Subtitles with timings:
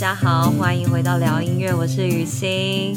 [0.00, 2.96] 家好，欢迎回到聊音乐，我是雨欣，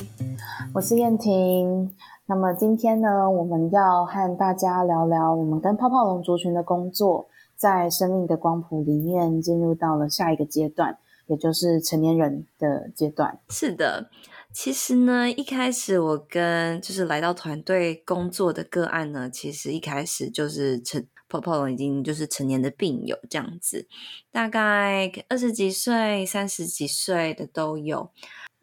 [0.74, 1.94] 我是燕婷。
[2.28, 7.28] 那么今天呢，我们要和大家聊聊我们跟泡泡龙族群的工作，
[7.58, 10.98] 在生命的光谱里面进入到了下一个阶段，
[11.28, 13.38] 也就是成年人的阶段。
[13.50, 14.10] 是的，
[14.54, 23.88] 其实呢，一开始我跟就是来到团队工作的个案呢，其实一开始就是成泡泡龙已经就是成年的病友这样子，
[24.32, 28.12] 大概二十几岁、三十几岁的都有，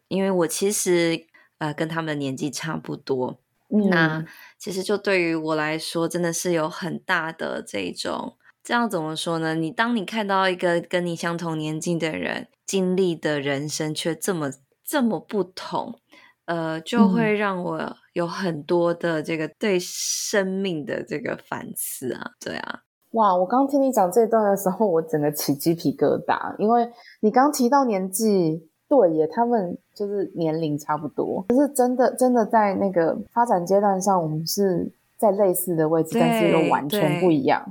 [0.07, 1.25] 因为我其实
[1.57, 3.39] 呃跟他们的年纪差不多。
[3.67, 4.25] 那
[4.57, 9.55] 其实就对于我来说，真的是有很大的这种，这样怎么说呢？
[9.55, 14.51] 你当你看到一个跟你相同年纪的人经历的人生却这么
[14.83, 16.00] 这么不同，
[16.53, 22.79] 呃，就会让我有很多的这个对生命的这个反思啊，对啊。
[23.11, 26.89] 哇，我刚听你讲这段的时候，我整个起鸡皮疙瘩，因为
[27.21, 28.67] 你刚提到年纪。
[28.91, 37.63] 对耶，他们就是年龄差不多，可是真的真的在那个发展阶段上，我们是在类似的位置，但是又完全不一样。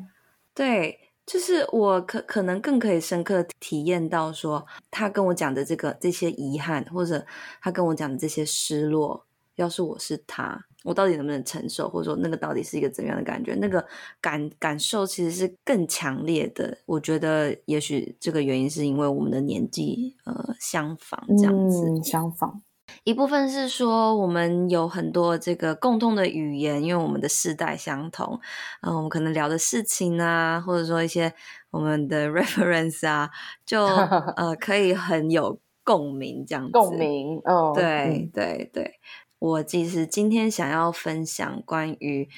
[0.54, 0.98] 对，对
[1.30, 7.24] 就是我可可能更可以深刻体验到说，他跟我讲的这个这些遗憾，或者
[7.62, 10.60] 他跟我讲的这些失落，要是我是他。
[10.82, 13.54] 我到底能不能承受，或者说那个到底是一个怎样的感觉？
[13.54, 13.86] 那个
[14.20, 16.76] 感感受其实是更强烈的。
[16.84, 22.60] 我觉得也许这个原因是因为我们的年纪呃相仿，这样子、相仿。
[23.04, 28.40] 一部分是说我们有很多这个共通的语言，因为我们的世代相同，
[28.82, 31.32] 嗯、呃，我们可能聊的事情啊，或者说一些
[31.70, 33.30] 我们的 reference 啊，
[33.64, 36.72] 就呃可以很有共鸣这样子。
[36.72, 38.82] 共鸣，哦，对对对。
[38.82, 38.94] 对
[39.40, 42.28] 我其实今天想要分享关于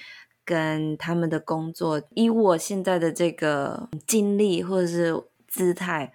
[0.44, 6.12] 跟他们的工作，以我现在的这个经历或者是姿态，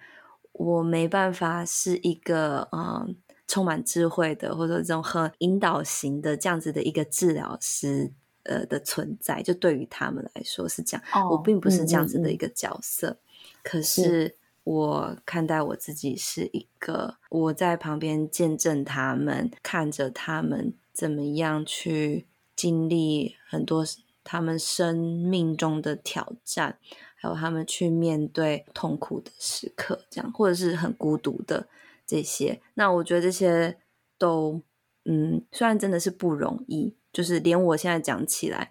[0.50, 3.14] 我没办法是一个嗯
[3.48, 8.12] 充满智慧的，或者说这种很引导型的这样子的一个治疗师
[8.44, 9.42] 呃的存在。
[9.42, 14.36] 就对于他们来说是这样，哦，我并不是这样子的一个角色，嗯嗯嗯，可是。
[14.64, 23.82] 我看待我自己是一个，我在旁边见证他们，看着他们怎么样去经历很多
[24.22, 26.76] 他们生命中的挑战，
[27.16, 31.66] 还有他们去面对痛苦的时刻，这样或者是很孤独的
[32.08, 32.60] 这些。
[32.74, 33.78] 那我觉得这些
[34.18, 34.62] 都，
[35.04, 36.96] 嗯，虽然真的是不容易。
[37.10, 38.70] 就是连我现在讲起来，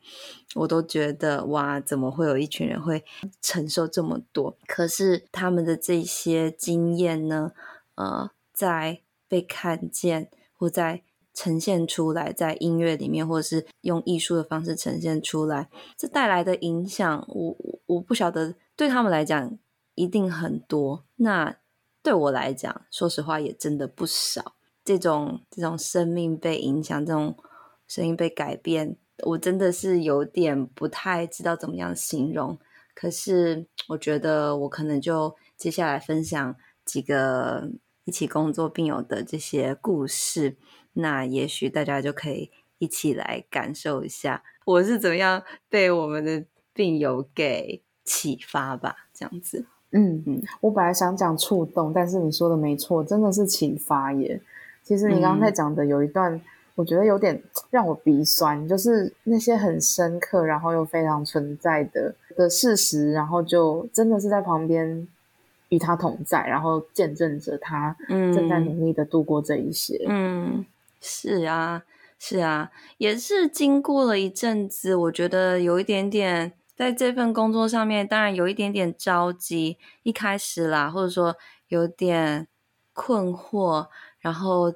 [0.53, 3.03] 我都觉得哇，怎么会有一群人会
[3.42, 4.56] 承受这么多？
[4.68, 7.52] 可是他们的这些经验呢，
[7.96, 11.02] 呃，在被看见或在
[11.34, 19.58] 呈现出来，在音乐里面，或者是用艺术的方式呈现出来，这带来的影响，我我不晓得，对他们来讲
[19.96, 21.04] 一定很多。
[21.16, 21.58] 那
[22.07, 24.56] 对我来讲，说实话也真的不少。
[24.85, 27.35] 这种这种生命被影响，这种。
[27.90, 32.59] 声音被改变，我真的是有点不太知道怎么样形容。
[32.94, 36.53] 可是我觉得我可能就接下来分享
[36.84, 37.69] 几个
[38.03, 40.57] 一起工作病友的这些故事，
[40.91, 49.07] 那也许大家就可以一起来感受一下我是怎么样被我们的病友给启发吧。
[49.13, 49.66] 这样子，
[49.97, 54.40] 嗯嗯，我本来想讲触动，但是你说的没错，真的是启发耶。
[54.84, 56.34] 其实你刚刚在讲的有一段。
[56.34, 56.41] 嗯
[56.78, 57.41] 我觉得有点
[57.72, 65.07] 让我鼻酸，就是那些很深刻，然后又非常存在的的事实，然后就真的是在旁边
[65.69, 70.06] 与他同在，然后见证着他正在努力的度过这一些。
[70.07, 70.63] 嗯，
[71.02, 71.81] 是啊，
[72.19, 72.69] 是啊，
[73.00, 81.36] 也是经过了一阵子，我觉得有一点点在这份工作上面，当然有一点点着急，一开始啦，或者说
[81.68, 82.48] 有点
[82.94, 83.90] 困惑，
[84.20, 84.74] 然后。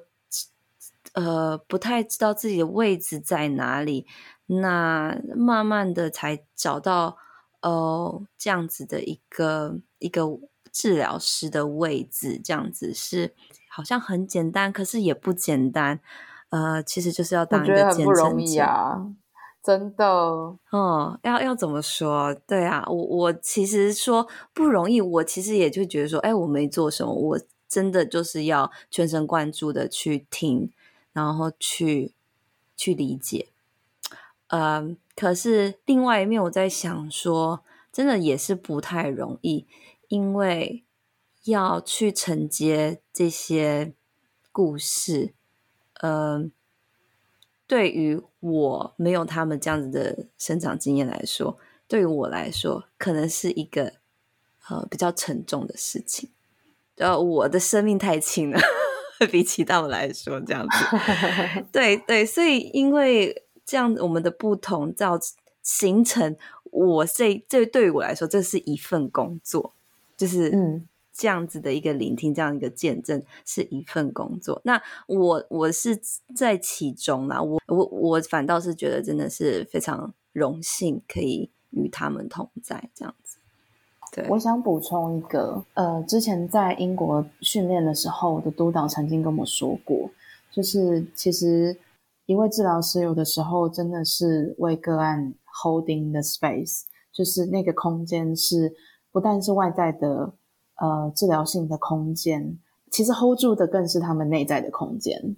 [1.14, 4.06] 呃，不太知道自己的位置在哪里，
[4.46, 7.18] 那慢慢的才找到
[7.60, 10.24] 呃这样子的一个一个
[10.72, 13.34] 治疗师的位置，这样子是
[13.68, 16.00] 好像很简单，可是也不简单。
[16.48, 19.06] 呃，其实就是要当一个见证者，我觉得很不容易啊，
[19.62, 20.04] 真的。
[20.72, 22.34] 嗯，要要怎么说？
[22.46, 30.70] 对啊，我我其实说不容易，我其实也就觉得说，哎，我没做什么，我真的就是要全神贯注的去听。
[31.14, 32.14] 然后去
[32.74, 33.48] 去理解，
[34.46, 37.62] 嗯，可是另外一面我在想说，
[37.92, 39.66] 真的也是不太容易，
[40.08, 40.82] 因为
[41.44, 43.92] 要去承接这些
[44.50, 45.34] 故事，
[46.00, 46.50] 嗯，
[47.72, 51.56] 对于我没有他们这样子的生长经验来说，
[51.88, 53.94] 对于我来说，可能是一个
[54.68, 56.28] 呃比较沉重的事情。
[56.96, 58.60] 呃，我的生命太轻了，
[59.32, 60.84] 比起他们来说，这样子。
[61.72, 65.18] 对对，所以因为这样，我们的不同造
[65.62, 69.72] 形成我这这对于我来说，这是一份工作，
[70.18, 70.86] 就是嗯。
[71.12, 74.60] 这样子的一个聆听，这样一个见证，是一份工作。
[74.64, 75.94] 那我我是
[76.34, 83.36] 在其中啦，我我我反倒是觉得真的是非常荣幸，可以与他们同在这样子。
[84.10, 90.10] 对，我想补充一个，呃，之前在英国训练的时候，我的督导曾经跟我说过，
[90.50, 91.78] 就是其实
[92.24, 98.74] 一位治疗师有的时候真的是为个案 holding the space，就是那个空间是
[99.10, 100.32] 不但是外在的。
[100.82, 102.58] 呃，治疗性的空间，
[102.90, 105.36] 其实 hold 住的更是他们内在的空间。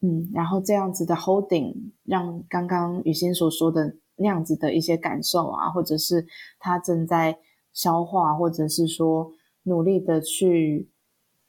[0.00, 6.26] 嗯，然后这样子的 holding，让刚刚雨欣所说的那样子的一些感受啊，或者是
[6.58, 7.38] 他正在
[7.72, 9.32] 消化，或者是说
[9.62, 10.90] 努力的去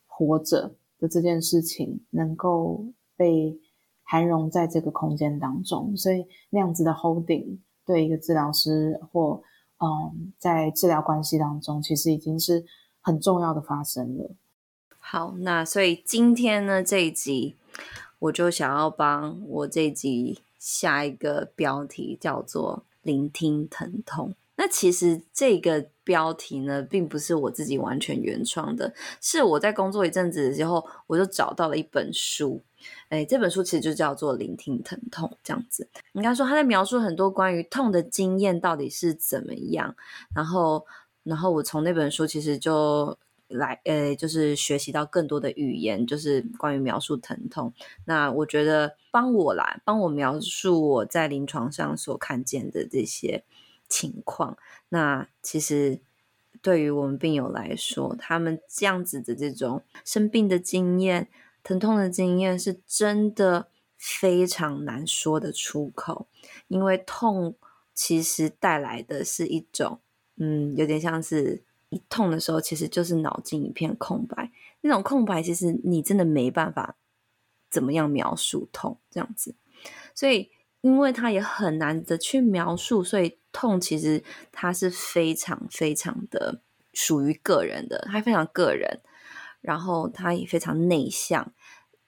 [0.06, 2.86] 活着的这件事情，能够
[3.18, 3.60] 被
[4.04, 5.98] 涵容在这个空间当中。
[5.98, 9.42] 所以那样子的 holding，对一个治疗师或
[9.80, 12.64] 嗯，在治疗关系当中，其实已经是。
[13.08, 14.32] 很重要的发生了。
[15.00, 17.56] 好，那所以今天呢，这一集
[18.20, 24.36] 我就想要帮我这一集下一个标题叫做“聆听疼痛”。
[24.60, 32.62] 那其实这个标题呢，并不是我自己完全原创的，是我在工作一阵子之后，我就找到了一本书。
[33.08, 35.88] 哎，这本书其实就叫做《聆听疼痛》这样子。
[36.12, 39.96] 应该说，他在描述很多关于痛的经验到底是怎么样，
[40.36, 40.86] 然后。
[41.28, 43.18] 然后我从那本书其实就
[43.50, 47.74] 来，呃，就是学习到更多的语言，就是关于描述疼痛。
[48.06, 53.44] 那我觉得帮我来帮我描述我在临床上所看见的这些
[53.90, 54.58] 情况。
[54.90, 56.00] 那其实
[56.62, 61.30] 对于我们病友来说，他们这样子的这种生病的经验、
[61.64, 66.28] 疼痛的经验，是真的非常难说得出口，
[66.68, 67.56] 因为痛
[67.94, 70.00] 其实带来的是一种。
[70.38, 74.52] 嗯，有点像是一痛的时候，其实就是脑筋一片空白。
[74.82, 76.96] 那种空白，其实你真的没办法
[77.70, 79.56] 怎么样描述痛这样子。
[80.14, 80.50] 所以，
[80.82, 86.62] 因为它也很难的去描述，所以痛其实它是非常非常的
[86.94, 89.02] 属于个人的，它非常个人，
[89.62, 91.54] 然后它也非常内向。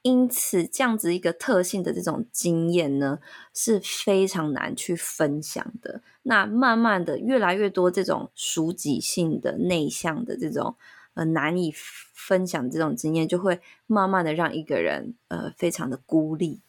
[0.02, 3.20] 因此，这样子一个特性的这种经验呢，
[3.54, 6.02] 是非常难去分享的。
[6.24, 10.76] 那慢慢的，越来越多这种属己性的内向的这种
[11.16, 16.62] 呃难以分享这种经验，就会慢慢的让一个人呃非常的孤立，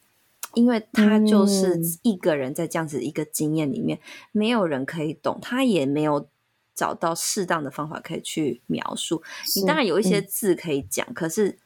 [0.55, 6.29] 因为他就是一个人在这样子一个经验里面，嗯、没有人可以懂，他也没有
[6.75, 9.23] 找到适当的方法可以去描述。
[9.55, 11.59] 你当然有一些字可以讲，嗯、可是。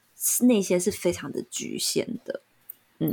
[0.43, 2.41] 那些是非常的局限的，
[2.99, 3.13] 嗯，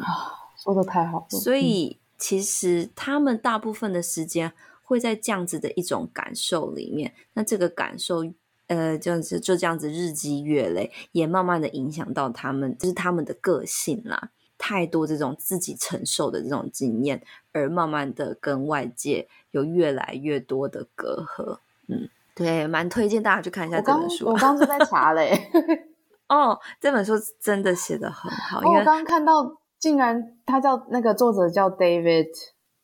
[0.57, 1.39] 说的太好了。
[1.39, 4.53] 所以其实他们大部分的时间
[4.83, 8.23] 会在这样子的一种感受里面，那这个感受，
[8.67, 14.29] 呃，这样子就这样子日积月累，也慢慢的影响到他们，就是他们的个性啦。
[14.57, 21.57] 太多这种自己承受的这种经验，而慢慢的跟外界有越来越多的隔阂。
[21.87, 24.27] 嗯，对，蛮推荐大家去看一下这本书。
[24.27, 25.49] 我刚刚就在查嘞。
[26.31, 27.11] 哦，这本书
[27.41, 28.59] 真的写的很好。
[28.59, 32.29] 哦、因为我刚刚看到，竟然他叫那个作者叫 David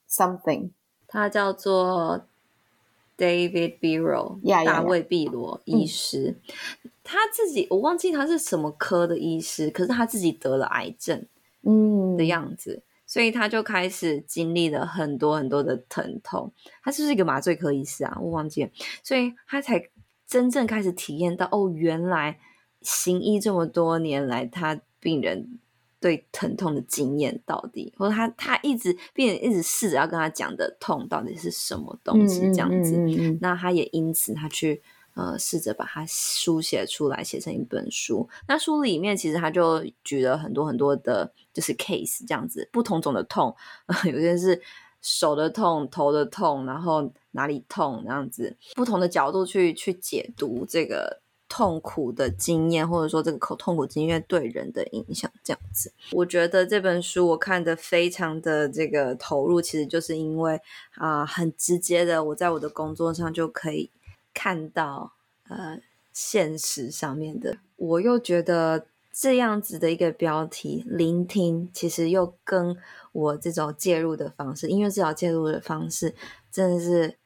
[0.10, 0.72] something，
[1.08, 2.26] 他叫做
[3.18, 6.36] David Biro，大卫·碧罗医师。
[6.84, 11.26] 嗯、他自己我忘记他是什么科的医师，可是他自己得了癌症，
[11.62, 16.52] 嗯的样子，嗯、所以他就开始经历了很多很多的疼痛。
[16.84, 18.18] 他是不是一个麻醉科医师啊？
[18.20, 18.70] 我忘记了，
[19.02, 19.82] 所以他才
[20.28, 22.38] 真正开始体验到，哦，原来。
[22.90, 25.60] 行医这么多年来，他病人
[26.00, 34.82] 对疼痛的经验到底，或者他他一直病人一直试着要跟他讲的痛到底是什么东西这样子，嗯嗯嗯嗯、那他也因此他去
[35.16, 38.30] 呃试着把它书写出来，写成一本书。
[38.48, 43.54] 那书里面其实他就举了很多很多的，就是 case 这样子，不同种的痛，
[44.10, 44.62] 有些是
[45.02, 51.22] 手的痛、头的痛，然后哪里痛这样子，不同的角度去去解读这个。
[51.50, 60.60] 痛苦的经验，或者说这个口痛苦经验对人的影响，这样子，我觉得这本书我看的非常的这个投入，其实就是因为
[60.96, 63.90] 啊、很直接的，我在我的工作上就可以
[64.34, 65.14] 看到
[65.48, 65.80] 呃
[66.12, 72.76] 现实上面的，我又觉得这样子的一个标题聆听，其实又跟
[73.14, 76.14] 我这种介入的方式，音乐治疗介入的方式，
[76.52, 77.18] 真的是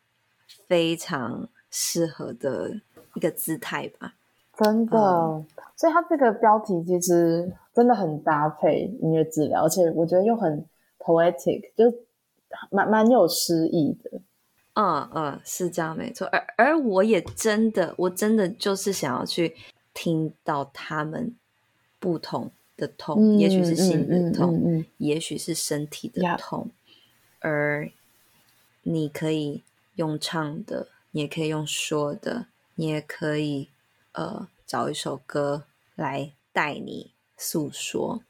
[0.67, 2.81] 非常适合的。
[3.15, 4.13] 一个姿态吧，
[4.57, 10.65] 真的，嗯、所以它这个标题其实真的很搭配音乐治疗，而且我觉得又很
[10.99, 11.93] poetic，就
[12.69, 14.19] 蛮蛮有诗意的。
[14.73, 16.25] 嗯嗯，是这样没错。
[16.27, 19.53] 而而我也真的，我真的就是想要去
[19.93, 21.35] 听到他们
[21.99, 26.69] 不同的痛，嗯、也许是心的痛，也许是身体的痛。
[27.39, 27.91] 而
[28.83, 29.61] 你可以
[29.95, 33.69] 用唱的，你也可以用说的，你也可以
[34.13, 38.21] 呃找一首歌来带你诉说。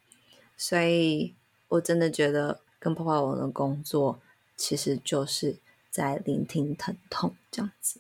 [0.58, 1.36] 所以
[1.70, 4.20] 我真的觉得跟泡泡龙的工作
[4.56, 5.58] 其实就是
[5.90, 8.00] 在聆听疼痛这样子。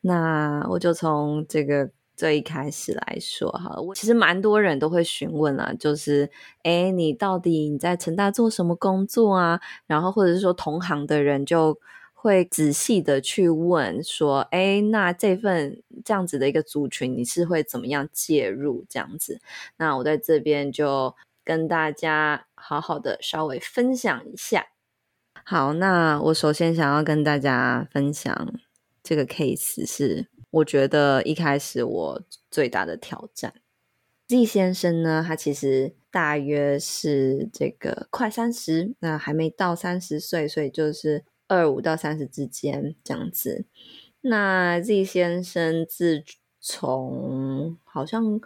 [0.00, 1.90] 那我就从这个。
[2.14, 6.30] 最一开始来说哈，我其实蛮多人都会询问啊，就是
[6.62, 9.60] 哎，你到底你在成大做什么工作啊？
[9.86, 11.76] 然后或者是说同行的人就
[12.22, 19.40] 会仔细的去问说，哎，那这份这样子的一个族群，你是会怎么样介入这样子？
[19.76, 24.68] 那我在这边就跟大家好好的稍微分享一下。
[25.44, 28.54] 好，那我首先想要跟大家分享
[29.02, 30.28] 这个 case 是。
[30.52, 33.54] 我觉得一开始我最大的挑战
[34.28, 43.66] ，Z 先生呢，他其实大约是这个快三十，那还没到三十岁，所以就是二五到三十之间这样子。
[44.22, 46.24] 那 Z 先生自
[46.60, 48.40] 从好像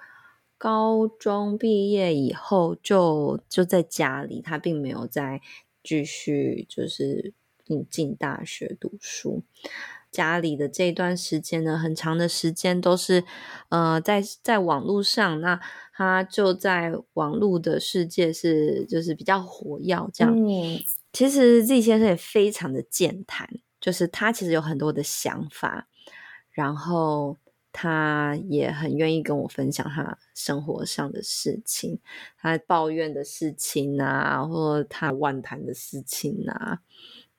[0.58, 5.40] 高中毕业以后就，就在家里，他并没有再
[5.84, 7.34] 继续就是
[7.64, 9.42] 进进大学读书。
[10.10, 13.22] 家里的这段时间呢，很长的时间都是，
[13.68, 15.60] 呃，在在网络上，那
[15.92, 20.34] 他就在网络的世界是就是比较活跃这样。
[21.16, 23.48] 其实 Z 先生也非常的健谈，
[23.80, 25.88] 就是他其实有很多的想法，
[26.50, 27.38] 然后
[27.72, 31.98] 他也很愿意跟我分享他生活上的事情，
[32.36, 36.80] 他抱怨的事情啊，或他万谈的事情啊。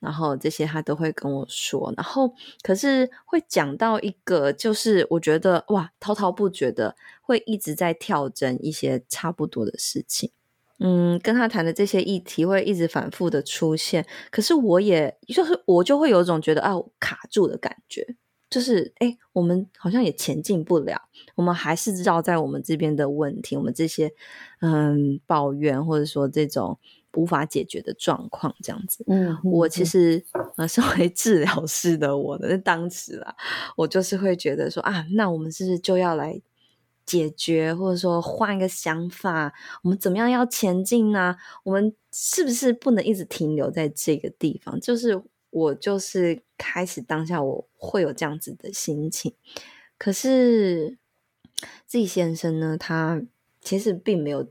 [0.00, 10.32] 然后这些他都会跟我说，然后可是会讲到一个，就是我觉得哇，滔滔不绝的，会一直在跳针一些差不多的事情。
[10.78, 18.16] 嗯，跟他谈的这些议题会一直反复的出现，可是我也就是我就会有一种觉得啊，卡住的感觉，
[18.48, 21.02] 就是哎，我们好像也前进不了，
[21.34, 24.12] 我们还是绕在我们这边的问题，我们这些
[24.60, 26.78] 嗯抱怨或者说这种。
[27.14, 29.02] 无法解决的状况，这样子。
[29.08, 30.24] 嗯，我其实
[30.56, 33.34] 呃，身为治疗师的我呢，当时啦，
[33.76, 36.40] 我就是会觉得说啊，那我们是不是就要来
[37.08, 41.36] 解决，或者说换一个想法，我们怎么样要前进呢？
[41.64, 44.78] 我们是不是不能一直停留在这个地方？
[44.78, 49.32] 就是我就是开始当下我会有这样子的心情，
[49.96, 50.98] 可是
[51.86, 53.22] Z 先生呢，他
[53.62, 54.46] 其实并没有。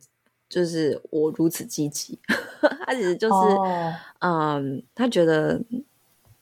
[0.49, 2.17] 就是我如此积极，
[2.85, 3.93] 他其实就是，oh.
[4.19, 5.61] 嗯，他觉得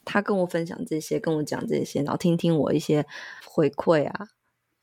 [0.03, 3.03] 他跟我分享这些，跟我讲这些，然后听听我一些
[3.43, 4.27] 回馈啊，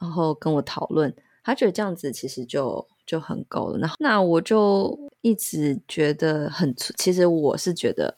[0.02, 3.78] 然后跟我讨论，他觉得这样子其实就就很够了。
[3.78, 8.14] 然后那我就一直觉得很，其实我是觉得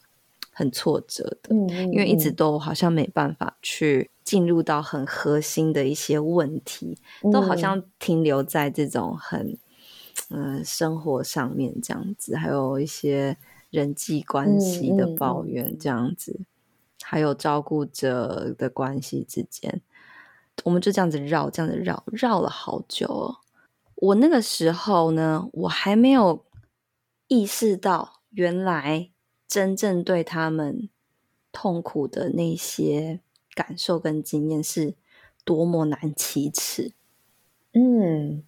[0.51, 6.99] 很挫折的，嗯，因为一直都好像没办法去进入到很核心的一些问题，
[7.31, 9.57] 都好像停留在这种很。
[10.31, 13.37] 嗯，生活上面这样子，还有一些
[13.71, 16.41] 人际关系的抱怨这样子，
[17.03, 19.83] 还有照顾者的关系之间，
[20.63, 23.37] 我们就这样子绕，这样子绕，绕了好久哦。
[23.97, 26.45] 我那个时候呢，我还没有
[27.29, 29.11] 意识到，原来
[29.47, 30.89] 真正对他们
[31.53, 33.21] 痛苦的那些
[33.55, 34.95] 感受跟经验是
[35.45, 36.93] 多么难启齿。
[37.73, 38.45] 嗯。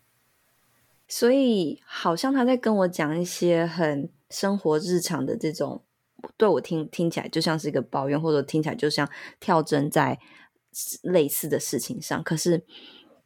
[1.08, 5.82] 所以，好像他在跟我讲一些很生活日常的这种，
[6.36, 9.08] 对我听听起来就像是一个抱怨，或者听起来就像
[9.38, 10.18] 跳针在
[11.02, 12.22] 类似的事情上。
[12.22, 12.62] 可是，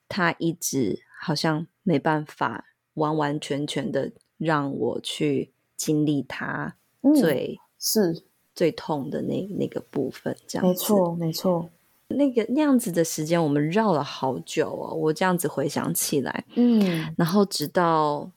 [0.09, 6.77] 他一直好像没办法完完全全的让我去经历他
[7.15, 10.37] 最、嗯、是最痛的那那个部分。
[10.47, 11.71] 这样，没错，没错。
[12.09, 14.93] 那个那样子的时间，我们绕了好久哦。
[14.95, 18.29] 我这样子回想起来，嗯，然后直到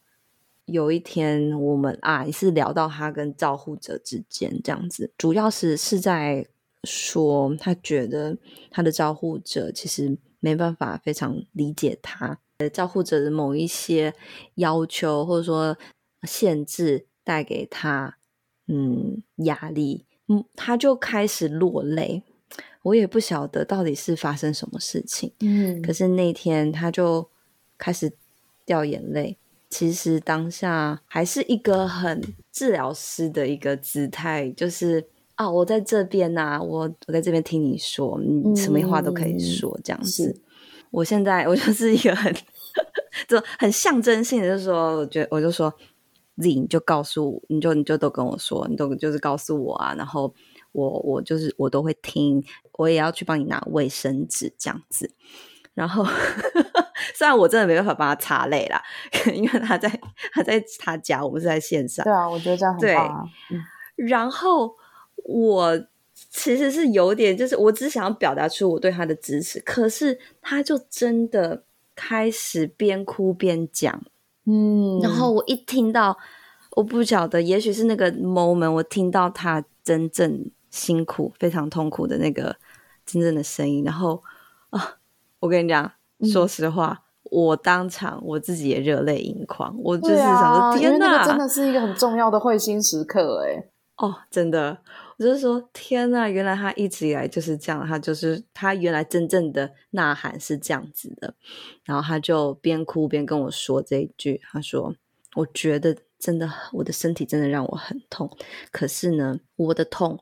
[0.66, 6.46] 有一天，我们啊，也是聊到他跟照护者之间这样子，主要是是在
[6.84, 8.38] 说，他觉得
[8.70, 14.14] 他的照护者其实没办法非常理解他，呃，照护者的某一些
[14.56, 15.78] 要求或者说
[16.24, 18.18] 限制带给他
[18.68, 22.24] 嗯压力，嗯，他就开始落泪。
[22.84, 27.30] 我也不晓得到底是发生什么事情，嗯，可是那天他就
[27.78, 28.12] 开始
[28.66, 29.38] 掉眼泪，
[29.70, 32.22] 其实当下还是一个很
[32.52, 35.08] 治疗师的一个姿态，就是
[35.44, 40.42] 啊，我在这边呐、啊，我我在这边听你说，你什么话都可以说，嗯、这样子。
[40.92, 42.34] 我现在我就是一个很
[43.28, 45.74] 就很象征性的，就是说，我觉得我就说
[46.38, 50.34] ，Z，你就告诉，你就你就都跟我说，你都就是告诉我啊，然后
[50.72, 55.12] 我我就是我都会听，我也要去帮你拿卫生纸这样子。
[55.74, 56.06] 然后
[57.16, 58.80] 虽然我真的没办法帮他擦泪啦，
[59.34, 59.90] 因为他在
[60.32, 62.04] 他在他家，我们是在线上。
[62.04, 63.24] 对啊，我觉得这样很棒啊。
[63.50, 64.76] 对，然后
[65.24, 65.86] 我。
[66.30, 71.64] 其实是有点，就是我只想要表达出我对他的支持，可是他就真的
[71.96, 74.02] 开始边哭边讲，
[74.46, 76.18] 嗯，然后我一听到，
[76.72, 82.56] 我不晓得，也许是那个 moment，我听到他真正辛苦、非常痛苦的那个
[83.06, 84.22] 真正的声音，然后
[84.70, 84.98] 啊，
[85.40, 85.92] 我跟你讲，
[86.32, 94.80] 说实话，嗯、我当场我自己也热泪盈眶，我就是想说，啊、天哪，真的是一个很重要的会心时刻，哎，哦，真的。
[95.18, 101.34] 我就说天呐，原来他一直以来就是这样，他就是他原来真正的呐喊是这样子的，
[101.84, 104.96] 然后他就边哭边跟我说这一句，他说
[105.36, 108.30] ：“我觉得真的，我的身体真的让我很痛，
[108.72, 110.20] 可是呢，我的痛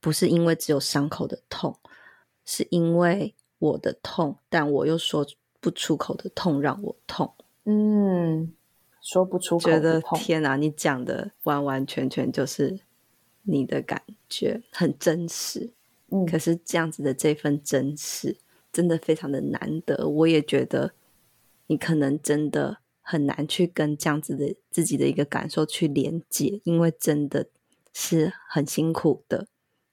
[0.00, 1.78] 不是因为只有伤口的痛，
[2.44, 5.26] 是因为我的痛，但我又说
[5.60, 7.32] 不出口的痛让我痛。”
[7.64, 8.52] 嗯，
[9.00, 10.18] 说不出口的痛。
[10.18, 12.80] 觉得天呐，你讲的完完全全就是。
[13.44, 15.70] 你的感觉很真实，
[16.08, 18.36] 嗯，可是这样子的这份真实
[18.72, 20.08] 真的非常的难得。
[20.08, 20.92] 我也觉得
[21.66, 27.48] 你可能真的很难去跟这样子的自己的一个感受去连接，因为真的
[27.92, 29.46] 是很辛苦的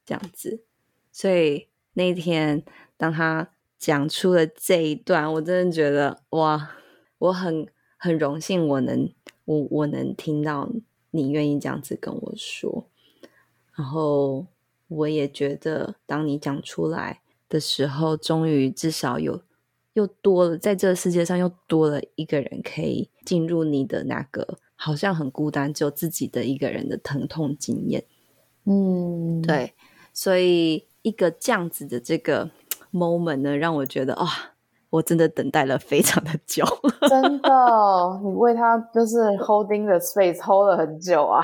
[0.05, 0.63] 这样子。
[1.11, 2.63] 所以那一天
[2.95, 6.71] 当他讲出了这一段，我真的觉得哇，
[7.17, 7.67] 我很
[7.97, 9.11] 很荣幸我能
[9.43, 10.71] 我我能听到
[11.11, 12.87] 你愿意这样子跟我说。
[13.81, 14.45] 然后
[14.89, 19.41] 我也觉得，当你讲出来的时候，终于至少有
[19.93, 28.03] 又多了，在这个世界上又多了一个人可以进入你的那个好像很孤单，只有自己的一个人的疼痛经验。
[28.65, 29.73] 嗯，对，
[30.13, 32.51] 所以一个这样子的这个
[32.93, 34.29] moment 呢，让我觉得哇，
[34.91, 36.63] 我真的等待了非常的久，
[37.09, 37.49] 真的，
[38.23, 41.43] 你为他就是 holding the space hold 了很久啊。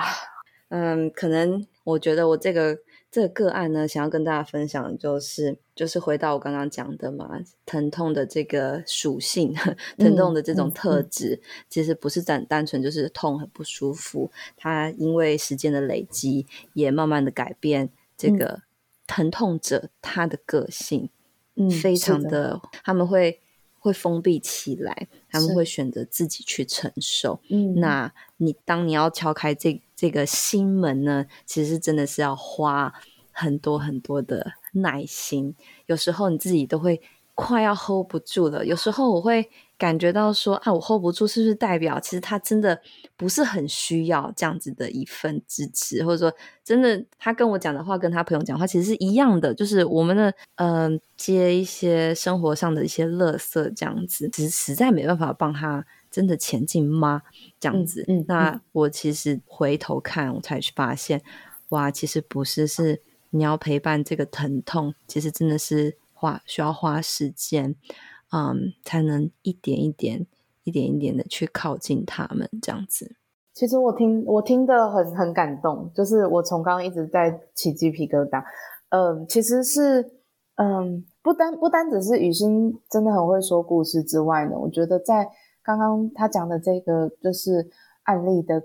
[0.70, 1.66] 嗯，可能。
[1.88, 2.78] 我觉得我这个
[3.10, 9.54] 这个个案呢，想要跟大家分享的就是，就是回到我刚刚讲的嘛，疼痛的这个属性，
[9.98, 11.40] 疼痛的这种特质，嗯。
[11.40, 18.64] 嗯、其实不是单单纯就是痛很不舒服，它因为时间的累积，也慢慢的改变这个
[19.08, 21.10] 疼痛者他的个性，
[21.56, 23.40] 嗯，非常的，的他们会
[23.80, 25.08] 会封闭起来，
[25.40, 27.40] 他们会选择自己去承受。
[27.50, 29.82] 嗯，那你当你要敲开这。
[30.00, 32.94] 这个心门呢，其实真的是要花
[33.32, 35.56] 很多很多的耐心。
[35.88, 37.02] 有时候你自己都会
[37.34, 38.64] 快要 hold 不住了。
[38.64, 42.82] 有时候我会感觉到说，啊，我 hold 不住，是不是代表其实他真的
[43.16, 55.86] 不是很需要这样子的一份支持，或者说，真的他跟我讲的话，跟他朋友讲的话其实是一样的，就是我们的嗯、呃，接一些生活上的一些垃圾这样子，只是实在没办法帮他。
[56.10, 57.22] 真的前进吗？
[57.60, 61.22] 这样子，嗯嗯、那我其实回头看，我才去发现，
[61.70, 67.76] 哇，其实不是，是你要陪伴这个疼痛，其实真的是花需要花时间，
[68.32, 70.26] 嗯，才能一点一点、
[70.64, 73.16] 一点一点的去靠近他们，这样子。
[73.54, 78.44] 其实我听我听得很很感动，就是我从刚刚一直在起鸡皮疙瘩，
[78.90, 80.12] 嗯，其实是，
[80.56, 85.30] 嗯，不单不单只是雨欣真的很会说故事之外呢，我觉得在。
[85.64, 87.70] 刚刚他讲的这个就是
[88.04, 88.64] 案例的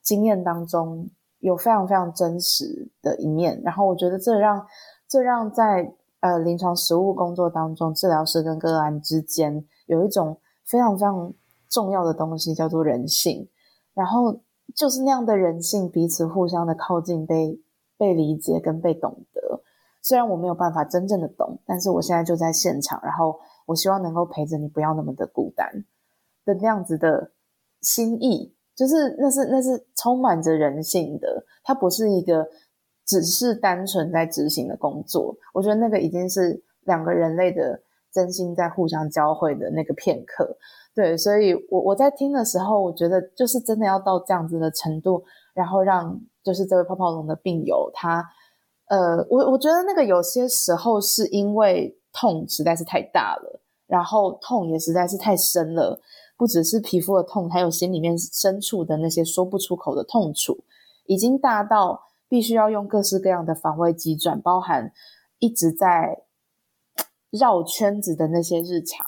[0.00, 3.60] 经验当中，有非常非常真实的一面。
[3.64, 4.64] 然后我觉得这让
[5.08, 11.32] 这让在呃临床实务工作当中，治疗师跟个案之间有一种非常非常
[11.68, 13.48] 重要的东西，叫做人性。
[13.94, 14.40] 然后
[14.74, 17.60] 就是那样的人性，彼此互相的靠近，被
[17.98, 19.62] 被理解跟被懂得。
[20.02, 25.84] 虽然我没有办法真正的懂，但是我现在就在现场，然后我希望能够陪着你，不要那么的孤单。
[26.44, 27.32] 的那样子的
[27.82, 32.48] 心意，就是那是那是充满着人性的，它不是一个
[33.10, 35.34] 只是单纯在执行的工作。
[35.52, 40.56] 我觉得那个已经是两个人类的真心在互相交汇的那个片刻。
[40.94, 48.24] 对，所以我我在听的时候，我觉得就是真的要到这样子的程度，然后让就是这位泡泡龙的病友他，
[48.86, 56.00] 呃，我我觉得那个有些时候是因为痛实在是太大了，然后痛也实在是太深了。
[56.36, 60.56] 不只是皮肤的痛，还有心里面深处的那些说不出口的痛楚，
[61.04, 64.90] 已经大到必须要用各式各样的防卫机转，包含
[65.40, 66.22] 一直在
[67.30, 69.04] 绕圈子的那些日常，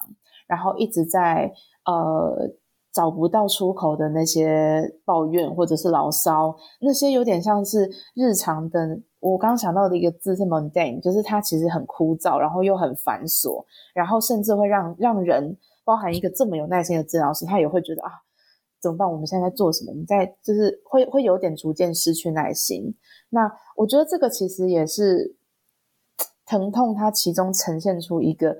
[0.49, 1.53] 然后一直在
[1.87, 2.51] 呃
[2.93, 9.01] 找不到出口的那些抱怨或者是牢骚，那些有点像是日常的。
[9.21, 18.11] 我刚想到的一个字是 mundane，就是它其实很枯燥，然后又很繁琐，然后甚至会让让人，包含一个这么有耐心的治疗师，他也会觉得啊，
[18.83, 19.11] 怎么办？
[19.11, 19.93] 我们现在在做什么？
[19.93, 22.95] 我们在就是会会有点逐渐失去耐心。
[23.31, 25.37] 那我觉得这个其实也是
[26.45, 28.57] 疼痛，它其中呈现出一个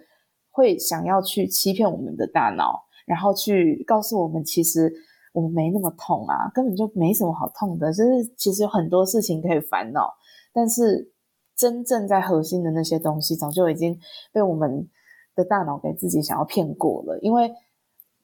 [0.51, 4.93] 会想要去欺骗我们的大脑，然后去告诉我们，其实
[5.33, 10.09] 我们没那么痛啊，根本就没什么好痛的，就是其实有很多事情可以烦恼。
[10.55, 11.11] 但是，
[11.57, 13.99] 真正在核心的那些东西，早就已经
[14.33, 14.89] 被我们
[15.35, 17.19] 的大脑给自己想要骗过了。
[17.21, 17.53] 因为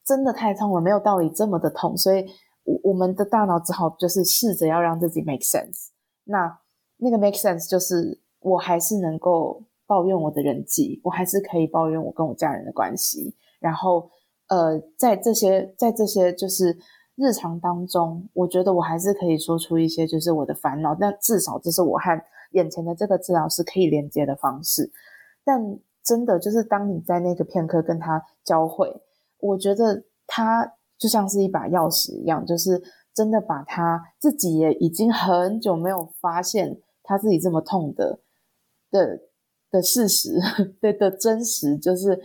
[0.08, 2.24] 真的太痛了，没有道理这么的痛，所以
[2.64, 5.88] 我我们的大脑只好就是试着要让自己 make sense。
[6.24, 6.58] 那
[6.96, 13.36] 那个 make sense 就是，我还是能够抱怨我的人际，我还是可以抱怨我跟我家人的关系。
[13.60, 14.08] 然后，
[14.48, 16.78] 呃，在这些在这些就是。
[17.20, 24.88] 日常当中，我觉得我还是可以说出一些就是我的烦恼，但至少这是我和眼前的这个治疗师可以连接的方式。
[25.44, 25.60] 但
[26.04, 29.02] 真的就是当你在那个片刻跟他交汇，
[29.38, 32.82] 我觉得他就像是一把钥匙一样，就是
[33.14, 38.18] 真的把他自己也已经很久没有发现他自己这么痛的
[38.90, 39.20] 的
[39.70, 40.38] 的事实，
[40.80, 42.20] 对的真实，就是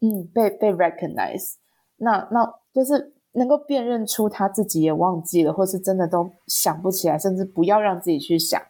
[0.00, 1.54] 嗯被被 recognize，
[1.96, 3.12] 那那就是。
[3.36, 8.62] 能够辨认出他自己也忘记了，或是真的都想不起来，甚至不要让自己去想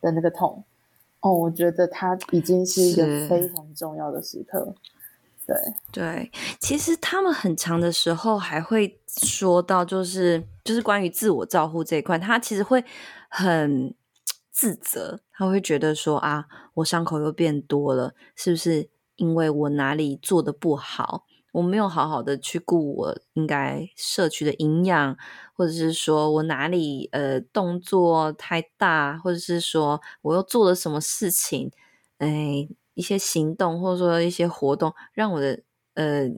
[0.00, 0.64] 的那个痛，
[1.20, 4.74] 哦，我觉得他已经是一个非常重要的时刻。
[5.52, 12.84] 对对，其实他们很长的时候还会说到，就是就是关于自我照护这一块，他其实会
[13.28, 13.94] 很
[14.50, 21.26] 自责，他会觉得说啊，我伤口又变多了，是不是因为我哪里做得不好？
[21.52, 25.18] 我没有好好的去顾我应该摄取的营养，
[25.52, 31.70] 或者是说我哪里呃动作太大，或者是说我又做了什么事情，
[32.16, 35.62] 哎，一些行动或者说一些活动让我的
[35.94, 36.28] 呃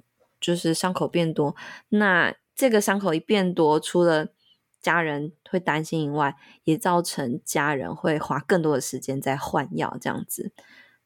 [0.40, 1.56] 就是伤口变多。
[1.88, 4.28] 那这个伤口一变多，除了
[4.80, 10.52] 家人会担心以外，也造成家人会花更多的时间在换药这样子。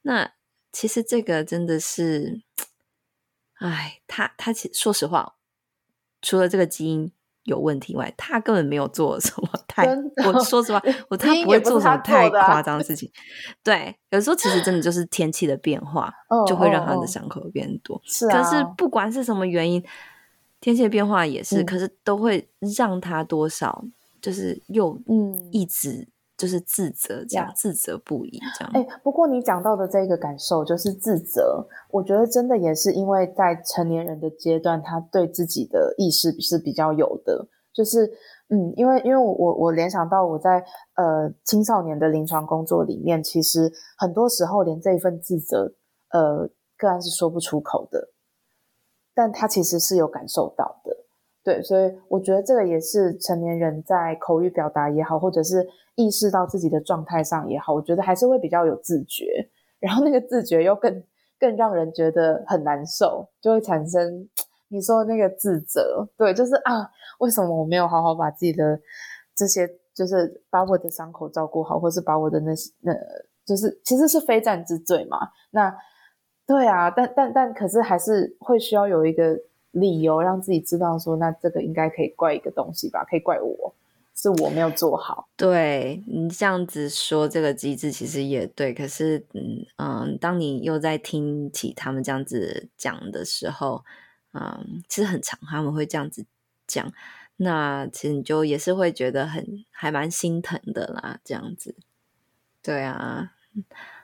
[0.02, 0.32] 那
[0.72, 2.42] 其实这个真的是。
[3.61, 5.34] 哎，他他其实说实话，
[6.22, 7.11] 除了这个基因
[7.48, 9.87] 有问题外，他根本没有做什么 太。
[10.26, 13.11] 我说实话，我他不会做什么太夸张的事情。
[13.64, 16.12] 对，有时候其实真的就是天气的变化，
[16.46, 18.00] 就会让他的伤口变多。
[18.30, 19.82] 可是不管是什么原因，
[20.61, 23.84] 天气的变化也是，可是都会让他多少
[24.20, 26.06] 就是又嗯一直。
[26.38, 28.70] 就是自责，这样自责不已，这样。
[28.72, 37.48] 哎、欸，不过你讲到的这个感受就是自责，我觉得真的也是因为在成年人的阶段，他对自己的意识是比较有的。
[37.74, 38.07] 就是，
[38.51, 45.74] 嗯，因为因为我我我联想到我在呃青少年的临床工作里面，其实很多时候连这一份自责，
[46.11, 48.11] 呃，个案是说不出口的，
[49.12, 50.96] 但他其实是有感受到的。
[51.48, 59.48] 对，所以我觉得这个也是成年人在口语表达也好，或者是意识到自己的状态上也好，我觉得还是会比较有自觉，
[59.80, 61.02] 然后那个自觉又更
[61.40, 64.28] 更让人觉得很难受，就会产生
[64.68, 66.06] 你说的那个自责。
[66.18, 68.78] 对，就是啊，为什么我没有好好把自己的
[69.34, 72.92] 这些，就是把我的伤口照顾好，或是把我的那些那，
[73.46, 75.16] 就是其实是非战之罪嘛。
[75.52, 75.74] 那
[76.46, 79.40] 对啊，但但但可是还是会需要有一个。
[79.72, 83.04] 理由让自己知道说，那这个应该可以怪一个东西吧？
[83.04, 83.74] 可以怪我，
[84.14, 85.28] 是我没有做好。
[85.37, 88.72] 对，你这样子说，这个机制其实也对。
[88.72, 93.85] 可是，嗯嗯，当你又在听起他们这样子讲的时候，
[94.33, 96.24] 嗯，其实很常他们会这样子
[96.66, 96.92] 讲，
[97.37, 101.20] 那其实你就也是会觉得很还蛮心疼的啦。
[101.22, 101.76] 这样子，
[102.62, 103.35] 对啊。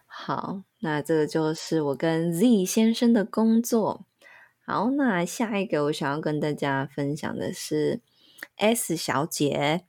[0.07, 4.05] 好，那这个就是我跟 Z 先生的工作。
[4.66, 8.00] 好，那下一个我想要跟大家分享的是
[8.57, 9.85] S 小姐。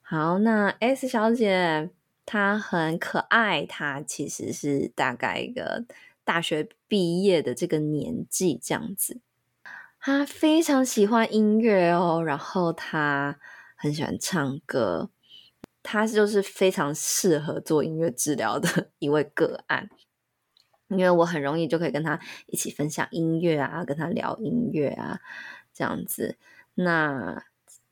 [0.00, 1.90] 好，那 S 小姐
[2.24, 5.84] 她很可爱，她其实是大概一个
[6.22, 9.20] 大学毕业的这个年纪这样子。
[9.98, 13.40] 她非常喜欢音乐哦，然后她
[13.74, 15.10] 很喜欢唱歌，
[15.82, 19.88] 她就是非常适合做音乐治疗的 一位个案。
[20.98, 25.20] 因为我很容易就可以跟他一起分享音乐啊，跟他聊音乐啊。
[25.76, 26.36] 这样子。
[26.76, 27.44] 那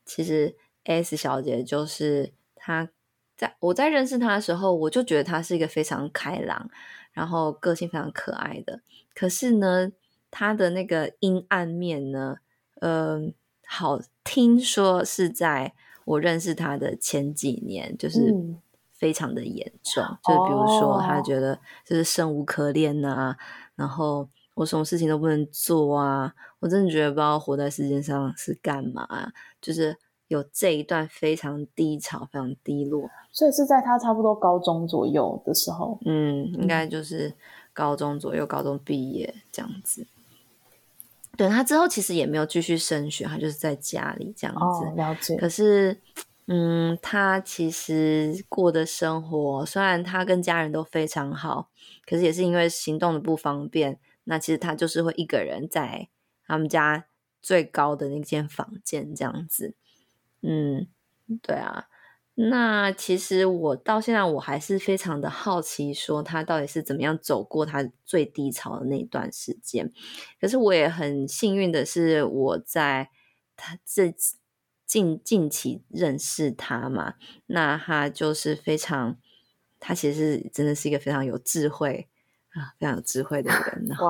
[0.05, 2.87] 其实 S 小姐就是她，
[3.35, 6.69] 在我在认识她的时候，我就觉得她是一个非常开朗，
[7.11, 8.79] 然后个性非常可爱的。
[9.13, 9.91] 可是呢，
[10.31, 12.37] 她的那个阴暗面呢，
[12.79, 13.33] 嗯、呃，
[13.65, 15.73] 好，听说是在
[16.05, 18.33] 我认识她的前几年，就是
[19.03, 23.37] 非常的严重，嗯、就比如说他觉得就是生无可恋呐、啊，
[23.75, 24.29] 然后。
[24.55, 26.31] 我什么事情都不能做啊！
[26.59, 33.09] 我真的觉得不知道活在世界上是干嘛啊，就是有这一段非常低潮、非常低落。
[33.31, 37.33] 所以是在他差不多高中左右的时候，嗯，应该就是
[37.73, 40.05] 高中左右，高中毕业这样子。
[41.35, 44.61] 对，他之后其实也没有继续升学，他就是在家里这样子。
[44.61, 45.35] 哦，了解。
[45.37, 45.99] 可是，
[46.45, 51.69] 嗯，他其实过的生活，虽然他跟家人都非常好，
[52.05, 53.99] 可是也是因为行动的不方便。
[54.25, 56.09] 那其实他就是会一个人在
[56.45, 57.05] 他们家
[57.41, 59.75] 最高的那间房间这样子，
[60.41, 60.87] 嗯，
[61.41, 61.85] 对啊。
[62.35, 69.91] 那其实我到现在我还是非常的好奇，说他到底是怎么样走过他最低潮的那段时间。
[70.41, 73.09] 可是我也很幸运的是，我在
[73.55, 74.11] 他这
[74.85, 77.15] 近近期认识他嘛，
[77.47, 79.17] 那他就是非常，
[79.79, 82.09] 他其实真的是一个非常有智慧。
[82.55, 83.87] 啊，非常有智慧的人。
[83.89, 84.07] 然后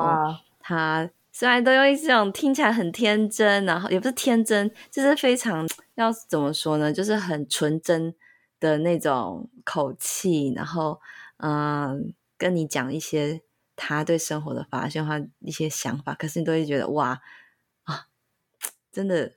[0.60, 6.92] 他虽然都用一种听起来很天真，然后也不是天真，就是非常要怎么说呢？
[6.92, 8.14] 就是很纯真
[8.60, 11.00] 的那种口气，然后
[11.38, 13.42] 嗯，跟你讲一些
[13.78, 17.22] 他对生活的发现，他一些想法，可是你都会觉得哇
[17.84, 18.08] 啊，
[18.92, 19.32] 真的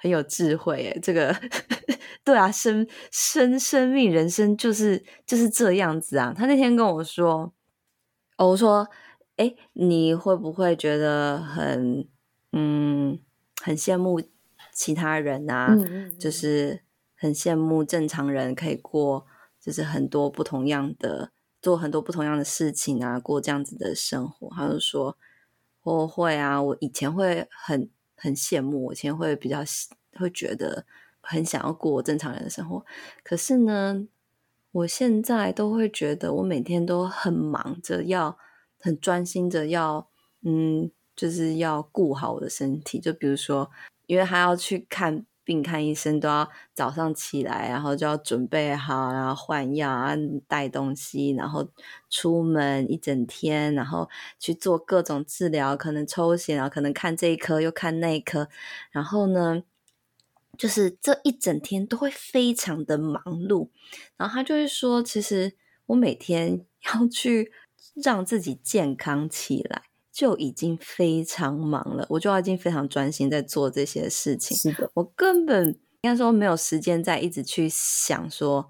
[0.00, 1.34] 很有智慧诶，这个
[2.24, 6.32] 对啊，生生生命人生就是就是这样子啊。
[6.36, 7.52] 他那天跟我说。
[8.40, 8.88] 我说，
[9.34, 12.06] 哎，你会不会觉得很，
[12.52, 13.18] 嗯，
[13.60, 14.22] 很羡慕
[14.72, 15.76] 其他人啊？
[16.20, 16.84] 就是
[17.16, 19.26] 很羡慕正常人可以过，
[19.60, 24.48] 就是很多不同样的，做很多不同样的事情啊，过这样子的生活。
[24.54, 25.18] 他就说，
[25.82, 29.60] 我会啊，我以前会很很羡慕，我以前会比较
[30.16, 30.84] 会觉得
[31.20, 32.84] 很想要过正常人的生活，
[33.24, 34.06] 可是呢。
[34.70, 38.36] 我现在都会觉得，我每天都很忙着，要
[38.78, 40.06] 很专心着，要
[40.42, 43.00] 嗯，就是要顾好我的身体。
[43.00, 43.68] 就比如说，
[44.06, 50.14] 因为还要去看病、看医生，都要早上起来，然后就要准备好，然后换药啊，
[50.46, 51.66] 带东西，然后
[52.10, 58.50] 出门一整天，然后去做各种治疗，可能抽血啊，可能看这一科又看那一科，
[58.90, 59.62] 然后呢，
[60.58, 63.70] 就是这一整天都会非常的忙碌，
[64.18, 65.54] 然后他就会说，其实
[65.86, 67.50] 我每天要去
[67.94, 69.84] 让自己健康起来，
[70.18, 74.56] 就已经非常忙了，我就已经非常专心在做这些事情。
[74.56, 75.68] 是的，我根本
[76.00, 78.68] 应该说没有时间再一直去想说，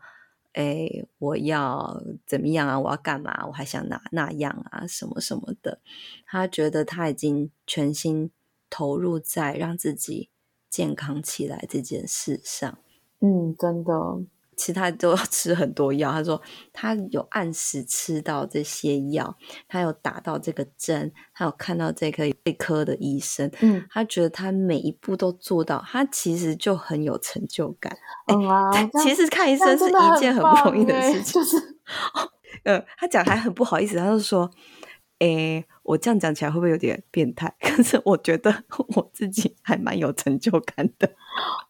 [0.52, 2.78] 哎，我要怎么样啊？
[2.78, 3.46] 我要干嘛？
[3.46, 4.86] 我还想哪那样啊？
[4.86, 5.80] 什么什么的。
[6.26, 8.30] 他觉得他已经全心
[8.68, 10.28] 投入在让自己。
[10.70, 12.78] 健康起来这件事上，
[13.20, 13.90] 嗯，真的，
[14.58, 16.12] 其他都要 吃很多药。
[16.12, 16.40] 他说
[16.72, 19.34] 他有按时吃到这些药，
[19.68, 23.50] 他有打到这个针，他有看到这个内科的医生。
[23.60, 27.96] 嗯，他觉得他每一步都做到，他其实就很有成就感。
[28.26, 28.70] 嗯啊，
[29.02, 31.40] 其实看医生是一件很不容易的事情。
[31.40, 31.56] 就是，
[32.64, 34.50] 呃， 他讲还很不好意思，他就说。
[35.18, 37.52] 诶，我这样讲起来会不会有点变态？
[37.60, 38.54] 可是我觉得
[38.94, 41.08] 我自己还蛮有成就感的。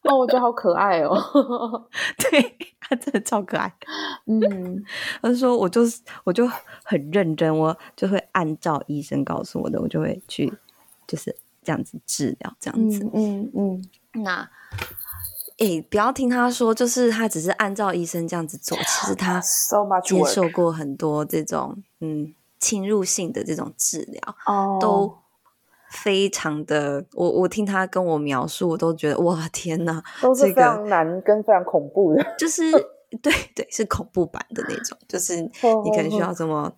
[0.05, 1.17] 哦，我觉得好可爱哦。
[2.19, 3.73] 对，他真的超可爱。
[4.27, 4.83] 嗯，
[5.23, 6.47] 他说我就是我就
[6.85, 10.53] 很认真，我就会按照医生告诉我的，我就会去
[11.07, 13.03] 就是这样子治疗，这样子。
[13.15, 13.53] 嗯嗯。
[13.55, 13.85] 嗯
[14.25, 14.49] 那
[15.59, 19.41] 诶，不要听他说，就是他只是按照医生这样子做，其实他
[20.05, 22.35] 接受过很多这种嗯。
[22.59, 25.19] 侵入性的这种治疗，oh, 都
[25.91, 32.71] 非常的，我我听他跟我描述，我都觉得哇天哪，都是非常难跟非常恐怖的，就是
[33.23, 36.71] 对对，是恐怖版的那种，就是你可能需要什么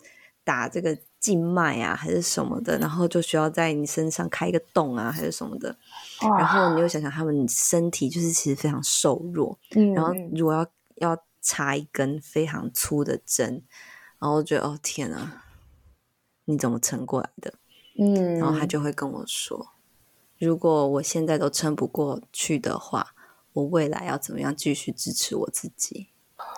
[0.44, 5.76] 打这个静脉啊，还是什么的，然后就需要在你身上开一个洞啊，还是什么的
[6.22, 6.38] ，oh.
[6.38, 10.66] 然后你又想想他们身体就是其实非常瘦弱，嗯，然后如果要
[10.96, 13.64] 要插一根非常粗的针，
[14.20, 15.42] 然后我觉得哦天哪。
[16.50, 17.54] 你怎么撑过来的？
[17.98, 19.68] 嗯，然后他就会跟我说
[20.38, 23.14] ：“如果我现在都撑不过去的话，
[23.52, 26.08] 我未来要怎么样继续支持我自己？”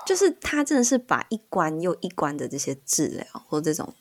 [0.06, 3.92] 就是他真的是把一关又一关的这些治疗，或这种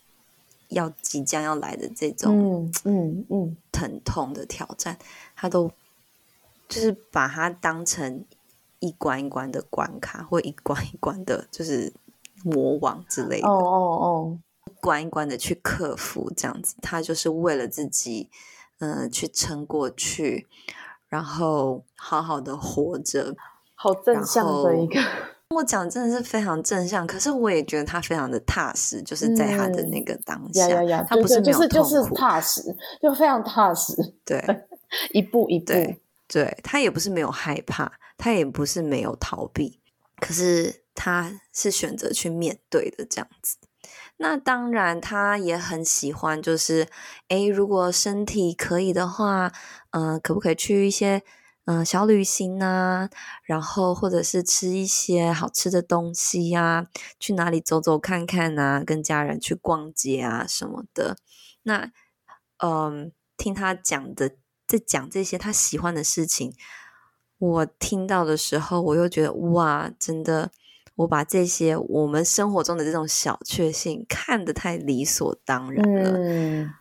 [0.70, 4.98] 要即将要来的这种嗯嗯嗯疼痛的挑战，
[5.36, 5.72] 他都
[6.70, 8.24] 就是把它当成
[8.80, 11.92] 一关一关的关卡，或一关一关的，就是
[12.44, 13.48] 魔王之类的。
[13.48, 14.51] 哦哦哦，一
[14.82, 18.30] 关一关的去克服，这样子，他就是为了自己，
[18.80, 20.48] 嗯、呃，去撑过去，
[21.08, 23.36] 然后好好的活着。
[23.76, 25.00] 好正向的一个。
[25.50, 32.62] 我讲真的是非常正向，可是我也觉得他非常的踏实，就是在他的那个当下，嗯、他不是没有痛苦，就是就是踏实，
[33.02, 34.14] 就非常踏实。
[34.24, 34.40] 对，
[35.12, 39.80] 一步一步，对，对他也不是没有害怕，他也不是没有逃避，
[40.20, 43.58] 可是他是选择去面对的这样子。
[44.22, 46.88] 那当然，他也很喜欢，就是
[47.30, 49.52] 诶，如果身体可以的话，
[49.90, 51.24] 嗯、可不可以去一些。
[51.66, 53.08] 嗯，小旅行啊，
[53.44, 56.88] 然后或者是吃一些好吃的东西呀、
[57.20, 61.18] 去哪里走走看看啊，跟家人去逛街啊什么的。
[61.64, 61.92] 那，
[62.58, 64.32] 嗯，听他讲的，
[64.68, 66.54] 在讲这些他喜欢的事情，
[67.38, 70.52] 我听到的时候，我又觉得哇，真的，
[71.02, 76.12] 我把这些我们生活中的这种小确幸看得太理所当然了。
[76.18, 76.74] 嗯，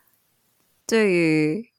[0.85, 1.69] 对于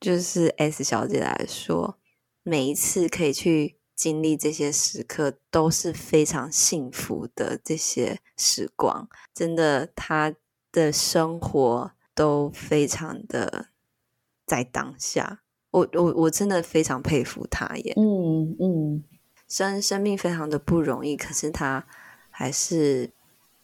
[0.00, 1.96] 就是 S 小姐来说。
[2.42, 7.60] 每一次可以去经历这些时刻，都是非常幸福的。
[7.62, 10.34] 这些时光，真的，她
[10.72, 13.66] 的生活都非常的
[14.46, 15.42] 在当下。
[15.70, 17.92] 我我我真的非常佩服她耶。
[17.98, 19.04] 嗯嗯，
[19.50, 21.84] 生生命非常的不容易，可是他
[22.30, 23.10] 还是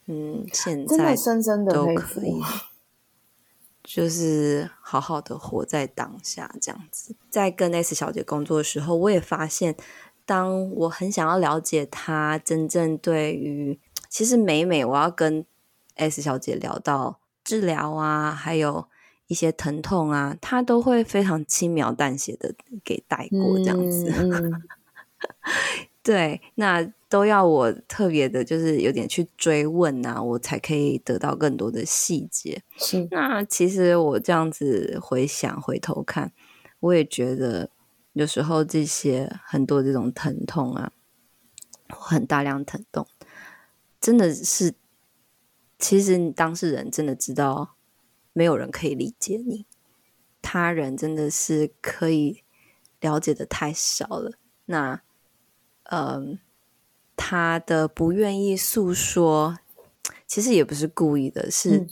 [0.07, 2.42] 嗯，现在深深的都可以。
[3.88, 7.14] 就是好好的活在当下，这样子。
[7.31, 9.77] 在跟 S 小姐工作的时候，我也发现，
[10.25, 15.46] 当我很想要了解她真正对于，其实每每我要跟
[15.94, 18.88] S 小姐聊到治疗啊，还有
[19.29, 24.12] 一些疼痛啊，她都会非常轻描淡写的给带过这样子。
[24.18, 24.62] 嗯嗯、
[26.02, 26.92] 对，那。
[27.09, 32.61] 都要我特别的，就是有点去追问啊，我才可以得到更多的细节。
[32.76, 36.33] 是，那其实我这样子回想、回头看，
[36.81, 37.70] 我也觉得
[38.12, 40.90] 有时候这些很多这种疼痛啊，
[41.88, 43.07] 很大量疼痛，
[44.00, 44.74] 真的是，
[45.79, 47.76] 其实当事人真的知道，
[48.33, 49.64] 没有人可以理解你，
[50.42, 52.42] 他人真的是可以
[53.00, 54.33] 了解的太少了。
[54.64, 55.02] 那，
[55.90, 56.38] 嗯。
[57.18, 59.59] 他的不愿意诉说，
[60.27, 61.87] 其实也不是故意的，是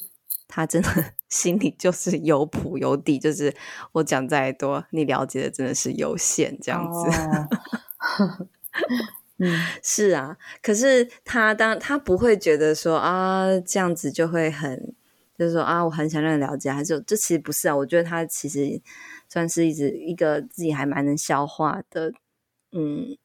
[0.46, 3.52] 他真的心里就是有谱有底，就是
[3.92, 6.98] 我讲再多，你了解的真的是有限，这样子。
[7.08, 8.48] 哦、
[9.40, 14.94] 嗯，是啊，可是他当他不会觉得说啊，这样子就会很，
[15.38, 18.78] 就是说啊，我很想让你了解，还是这其实不是啊，我觉得他其实
[19.26, 22.12] 算是一直一个自己还蛮能消化的，
[22.72, 23.16] 嗯。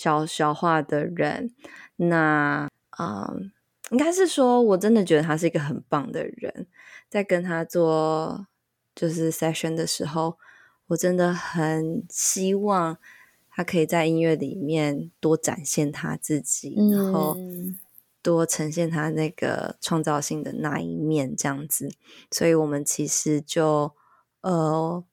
[0.00, 1.52] 消消化的人，
[1.96, 3.52] 那啊、嗯，
[3.90, 6.66] 应该是说，我真的觉得他是一个很棒的人。
[7.10, 8.46] 在跟他做
[8.94, 10.38] 就是 session 的时候，
[10.86, 12.96] 我真的很希望
[13.50, 17.36] 他可以在音乐里面多展现他自己，嗯、然后
[18.22, 21.90] 多呈现他那个创造性的那一面，这样子。
[22.30, 23.92] 所以我们其实就
[24.42, 25.04] 呃，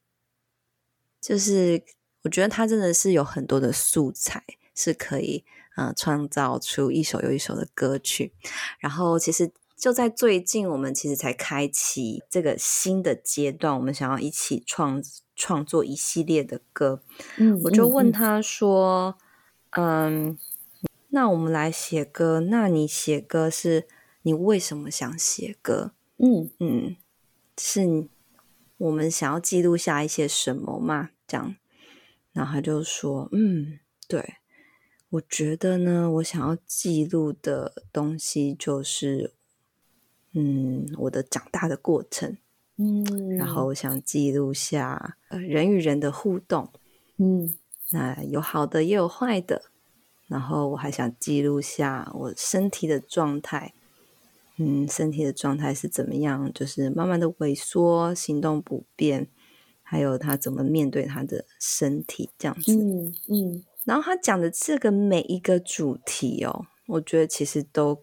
[1.20, 1.82] 就是
[2.22, 4.44] 我觉得他真的是有很多的素材。
[4.78, 5.44] 是可以，
[5.76, 8.32] 呃，创造出一首又一首的歌曲。
[8.78, 15.02] 然后，其实就在最近，我们其实才开启这个新的阶段，我们想要一起创
[15.34, 17.02] 创作一系列的歌。
[17.38, 19.18] 嗯，我就问他说
[19.70, 20.38] ：“嗯，嗯，
[21.08, 23.88] 那我们来写歌，那你写歌是
[24.22, 25.90] 你为什么想写歌？
[26.18, 26.96] 嗯嗯，
[27.56, 28.08] 是
[28.76, 31.10] 我们想要记录下一些什么吗？
[31.26, 31.56] 这样，
[32.32, 34.34] 然后他就说：嗯，对。”
[35.10, 39.32] 我觉得呢，我想要记录的东西就是，
[40.34, 42.36] 嗯，我的长大的过程，
[42.76, 46.70] 嗯，然后我想记录下呃人与人的互动，
[47.16, 47.56] 嗯，
[47.90, 49.70] 那有好的也有坏的，
[50.26, 53.72] 然后我还想记录下我身体的状态，
[54.58, 59.26] 嗯，身体的状态是怎么样，就是慢慢的萎缩，行动不便，
[59.82, 63.64] 还有他怎么面对他的身体这样子，嗯嗯。
[63.88, 68.02] 然后他讲的这个每一个主题哦，我觉得其实都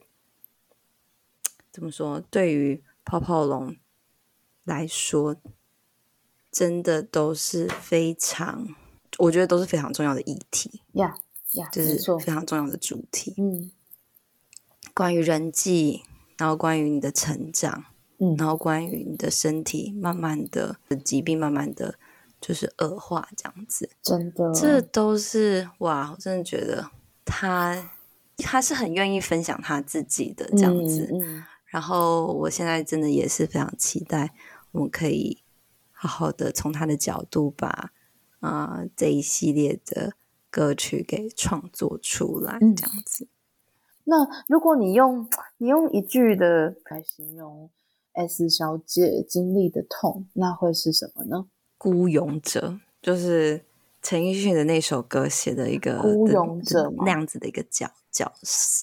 [1.72, 2.20] 怎么说？
[2.32, 3.76] 对于泡泡龙
[4.64, 5.36] 来说，
[6.52, 8.68] 真的都是非常，
[9.20, 10.82] 我觉得都是非常重要的议题。
[10.94, 11.16] 呀
[11.54, 13.36] 呀，就是非常重要的主题。
[13.38, 13.70] 嗯，
[14.96, 16.02] 关于人际，
[16.40, 17.86] 然后关于你的成长，
[18.18, 22.00] 嗯，然后关于你的身体，慢慢的疾病，慢慢的。
[22.46, 23.90] 就是恶化这样子。
[24.04, 26.12] 真的，这都是哇！
[26.12, 26.92] 我真的觉得
[27.26, 27.92] 他
[28.38, 31.10] 他是很愿意分享他自己的这样子。
[31.12, 34.36] 嗯嗯、然后我现在真的也是非常期待，
[34.74, 35.42] 我们可以
[35.92, 37.92] 好好的从他的角度把
[38.42, 40.14] 啊、呃、这一系列的
[40.52, 43.24] 歌曲给创作出来，这样子。
[43.24, 43.30] 嗯
[44.08, 44.18] 那
[44.48, 45.28] 如果你用
[45.58, 47.72] 你用一句的来形容
[48.14, 51.48] S 小姐经历的痛，那会是什么呢？
[51.78, 53.66] 孤勇者，就是
[54.02, 58.32] 陈奕迅的那首歌写的一个孤勇者那样子的一个角角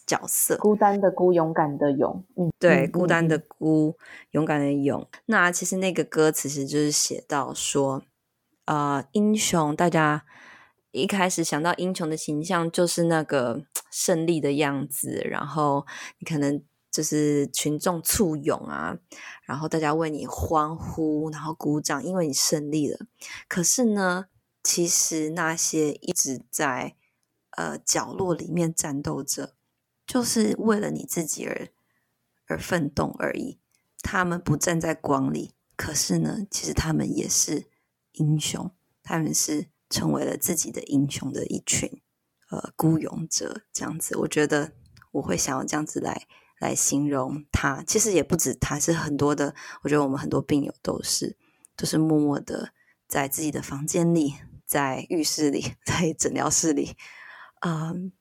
[0.06, 3.96] 角色，孤单的孤，勇敢的勇，嗯，对，嗯、孤单的孤，
[4.32, 5.06] 勇敢的勇。
[5.26, 8.02] 那其实那个歌词其实就是写到说，
[8.66, 10.24] 呃，英雄，大家。
[10.94, 15.86] 一开始想到英雄的形象就是那个胜利的样子，然后
[16.18, 16.62] 你可能
[16.92, 18.98] 就是群众簇拥啊，
[19.44, 23.06] 然后大家为你欢呼，然后鼓掌，因为你胜利了。
[23.48, 24.26] 可是呢，
[24.62, 26.94] 其实那些一直在
[27.56, 29.54] 呃角落里面战斗着，
[30.06, 31.68] 就是为了你自己而
[32.46, 33.58] 而奋斗而已。
[34.02, 37.66] 他们不站在光里，可是呢，其实他们也是
[38.12, 38.70] 英雄，
[39.02, 39.72] 他们是。
[39.92, 42.00] 成为了自己的英雄的一群
[42.48, 44.72] 呃孤勇者，这样子，我觉得
[45.10, 46.26] 我会想要这样子来
[46.62, 47.82] 来形容他。
[47.86, 49.54] 其实也不止他，是很多的。
[49.82, 51.36] 我觉得我们很多病友都是，
[51.76, 52.70] 都是默默的
[53.08, 54.34] 在自己的房间里，
[54.64, 56.96] 在浴室里， 在诊疗室里，
[57.66, 58.12] 嗯，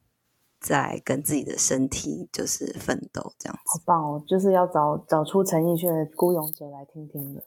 [0.60, 3.62] 在跟自己的身体就是奋斗，这样子。
[3.66, 4.24] 好棒哦！
[4.28, 7.44] 就是要找找出陈奕迅的《孤勇者》来听听的，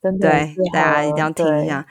[0.00, 1.86] 真的，对，大家一定要听一下。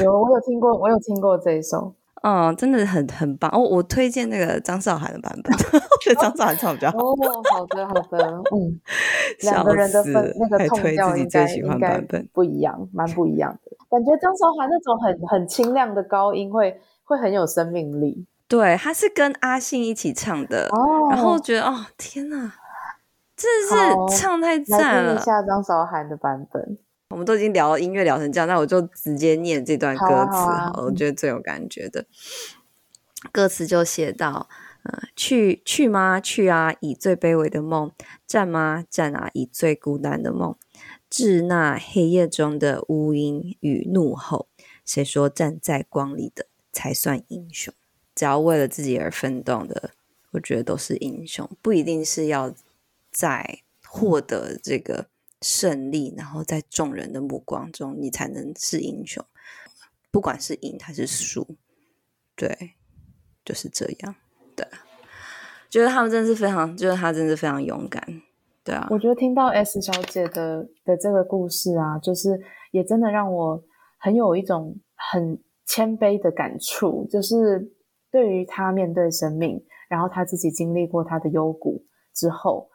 [0.00, 3.58] 有，我有听过，我有听过这一首，嗯，真的很很棒哦。
[3.58, 6.98] 我推荐那个张韶涵的版本，我觉得张韶涵唱比较好。
[6.98, 7.16] 哦，
[7.50, 8.80] 好的，好的，嗯，
[9.42, 12.00] 两个人的分那个痛调应该应该
[12.32, 13.76] 不一样，蛮不一样的。
[13.90, 18.26] 感觉张韶涵那种很很清亮的高音会会很有生命力。
[18.48, 22.52] 对，他是跟阿信一起唱的，哦，然后觉得哦，天哪，
[23.36, 25.14] 真的是唱太赞了。
[25.16, 26.78] 一下张韶涵的版本。
[27.12, 32.00] 我们都已经聊音乐聊成这样，那我就直接念这段歌词好了，好啊好啊，我觉得最有感觉的。
[32.00, 32.06] 嗯、
[33.30, 34.48] 歌词就写到：
[34.84, 36.18] 呃，去去吗？
[36.18, 36.74] 去啊！
[36.80, 37.92] 以最卑微的梦，
[38.26, 38.84] 站吗？
[38.88, 39.28] 站啊！
[39.34, 40.56] 以最孤单的梦，
[41.10, 44.48] 致那黑夜中的乌音与怒吼。
[44.86, 47.74] 谁说站在光里的才算英雄？
[48.14, 49.90] 只要为了自己而奋斗的，
[50.30, 52.54] 我觉得都是英雄，不一定是要
[53.12, 55.11] 在获得这个。
[55.42, 59.22] 胜利，然后在众人的目光中，你才能是英雄。
[60.10, 61.56] 不管是赢还是输，
[62.36, 62.74] 对，
[63.44, 64.14] 就是这样。
[64.54, 64.66] 对，
[65.68, 68.22] 觉得他们真的是非常，觉得他真的是非常勇敢。
[68.62, 72.40] 对啊，我觉得听到 S 小姐的的这个故事啊，就是
[72.70, 73.62] 也真的让我
[73.98, 77.72] 很有一种很谦卑的感触，就是
[78.10, 81.84] 对于他面对生命，然后他自己经历过他的幽谷
[82.14, 82.70] 之后，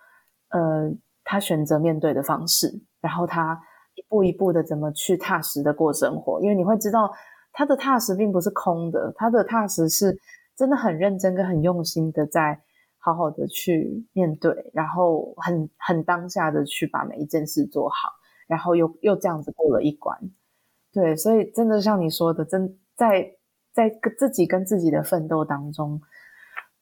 [0.50, 0.92] 呃。
[1.30, 3.62] 他选择面对的方式，然后他
[3.96, 7.12] 一步一步的怎么去踏实的过生活，因为你会知道
[7.52, 10.18] 他的踏实并不是空的，他的踏实是
[10.56, 12.58] 真的很认真跟很用心的在
[12.98, 18.10] 好好的去面对，然后很很当下的去把每一件事做好，
[18.48, 20.18] 然后又又这样子过了一关。
[20.94, 23.30] 对，所以真的像你说的，真在
[23.74, 26.00] 在自己跟自己的奋斗当中。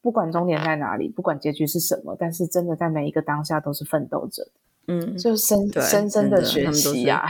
[0.06, 4.48] 不管终点在哪里，不管结局是什么，但是真的在每一个当下都是奋斗着，
[4.88, 7.28] 嗯，就深深深的学习呀、啊。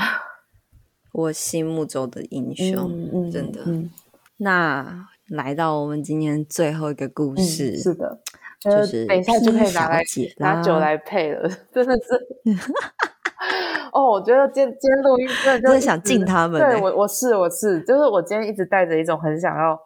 [1.13, 3.89] 我心目中的英雄，嗯嗯、真的、嗯。
[4.35, 8.19] 那来到我们今天最后一个故事，嗯、是的，
[8.59, 10.03] 就是等一下就可以拿来
[10.35, 12.27] 拿酒来配了，真的是。
[13.93, 16.73] 哦，我觉得今天今天录音真的就是想敬他们、欸。
[16.73, 19.79] 对我，我是我是，就是我今天一直带着一种很想要。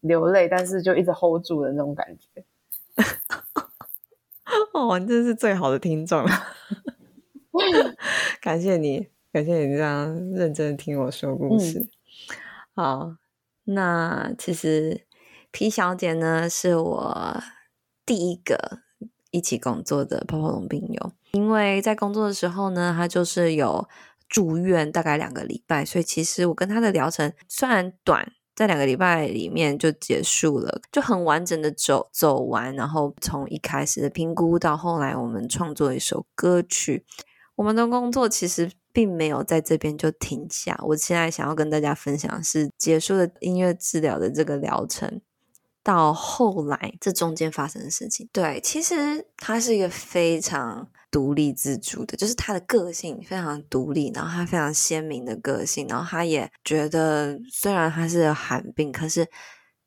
[0.00, 2.44] 流泪，但是就一直 hold 住的那种感觉。
[4.72, 6.30] 哦，你真是最好的听众了，
[8.40, 11.78] 感谢你，感谢你这样认真的听我说故事。
[11.80, 11.88] 嗯、
[12.74, 13.16] 好，
[13.64, 15.06] 那其实
[15.50, 17.42] 皮小姐呢，是我
[18.06, 18.78] 第一个
[19.30, 23.86] 一起工作的泡泡龙病友，因为在工作的时候呢，她就是有
[24.28, 28.32] 住院大概两个礼拜，所以其实我跟她的疗程虽然短。
[28.58, 37.04] 在两个礼拜里面就结束了，就很完整的走走完，然后从一开始的评估到后来我们创作一首歌曲，
[37.54, 40.76] 我们的工作其实并没有在这边就停下。
[40.82, 45.20] 我现在想要跟大家分享是结束的音乐治疗的这个疗程，
[45.88, 48.28] 到后来这中间发生的事情。
[48.30, 59.26] 对，其实他是一个非常独立自主的，就是他的个性非常独立，然后他非常鲜明的个性，然后他也觉得虽然他是寒病，可是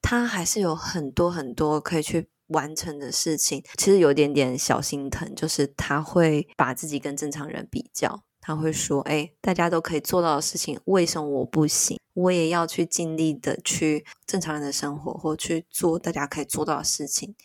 [0.02, 3.64] 他还是有很多很多可以去完成的事情。
[3.78, 8.24] 其实有点点小心疼，就是他会把自己跟正常人比较。
[8.41, 11.97] 他会说：“哎，大家都可以做到的事情，为什么我不行？
[12.13, 17.35] 我也要去尽力的去正常人的生活，或去做大家可以做到的事情。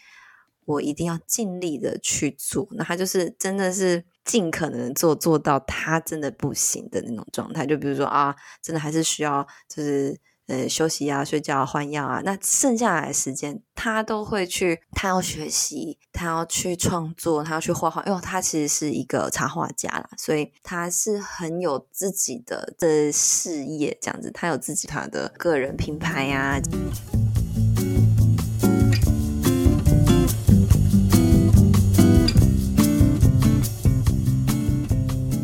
[0.65, 2.67] 我一定要尽力的去做。
[2.73, 7.65] 那他就是真的是尽可能做做到他真的不行的那种状态。
[7.65, 14.81] 就比如说啊，真的还是需要就是。”呃，休息啊，睡觉啊，换药啊，那剩下来的时间，他都会去。
[14.93, 18.01] 他要学习，他要去创作，他要去画画。
[18.05, 24.31] 因为他其实是一个插画家啦，所以他是很有自己的的事业，这样子。
[24.31, 26.61] 他有自己他的个人品牌呀、啊。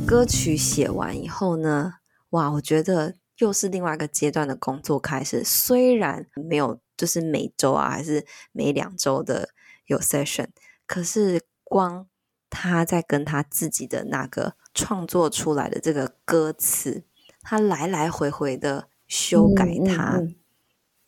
[0.06, 1.94] 歌曲写完以后呢，
[2.30, 3.16] 哇，我觉得。
[3.38, 9.48] 又是另外一个阶段的工作开始，虽然没有就是每周啊，还是每两周的
[9.86, 10.48] 有 session，
[10.86, 12.06] 可是光
[12.50, 17.04] 他在跟他自己的那个创作出来的这个歌词，
[17.40, 20.36] 他来来回回的修改他，嗯嗯嗯、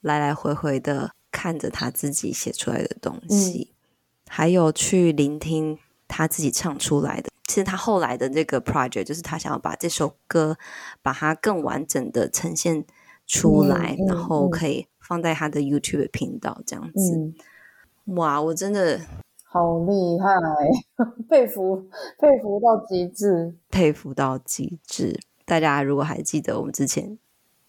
[0.00, 3.76] 来来回回的看着他自己写出来的东西，嗯、
[4.28, 5.78] 还有去聆听
[6.08, 7.30] 他自己唱出来的。
[7.46, 10.56] 其实他后来的这个 project 就是他想要把这首歌
[11.02, 12.84] 把它更完整的呈现
[13.26, 17.16] 出来，嗯嗯、然后可以放在他的 YouTube 频道这样子。
[17.16, 17.34] 嗯、
[18.16, 18.98] 哇，我真的
[19.44, 20.34] 好厉害，
[21.28, 21.86] 佩服
[22.18, 25.20] 佩服到极致，佩服到极致。
[25.44, 27.18] 大家如果还记得我们之前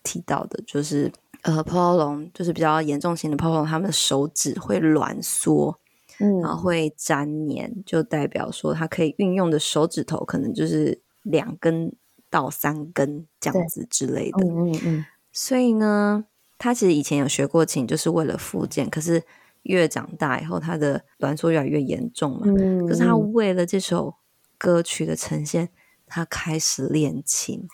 [0.04, 1.12] 提到的，就是
[1.42, 5.78] 呃泡泡龙，就是比较严重型的泡泡龙，他们的手指会挛缩。
[6.20, 11.94] 嗯，然后会粘黏，就代表说它可以运用的手指头可能就是两根
[12.30, 14.46] 到三根这样子之类的。
[14.46, 15.06] 嗯嗯嗯。
[15.32, 16.26] 所以呢，
[16.58, 18.90] 他其实以前有学过琴，就是为了复健。
[18.90, 19.24] 可是
[19.64, 22.42] 越长大以后，他的挛缩越来越严重嘛。
[22.46, 22.86] 嗯。
[22.88, 24.16] 可是他为了这首
[24.58, 25.70] 歌曲的呈现，
[26.06, 27.68] 他开始练琴。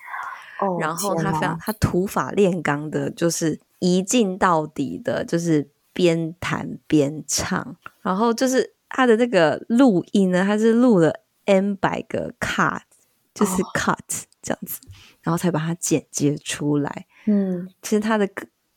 [0.59, 0.77] 哦。
[0.79, 5.70] 然后他非常，他土法炼钢的，就是一镜到底的，就是。
[5.93, 11.13] 边弹边唱，然后就是他的那个录音呢，他是录了
[11.45, 12.81] N 百个 cut，
[13.33, 13.97] 就是 cut
[14.41, 14.91] 这样子，哦、
[15.23, 17.05] 然后才把它剪接出来。
[17.25, 18.27] 嗯，其实他的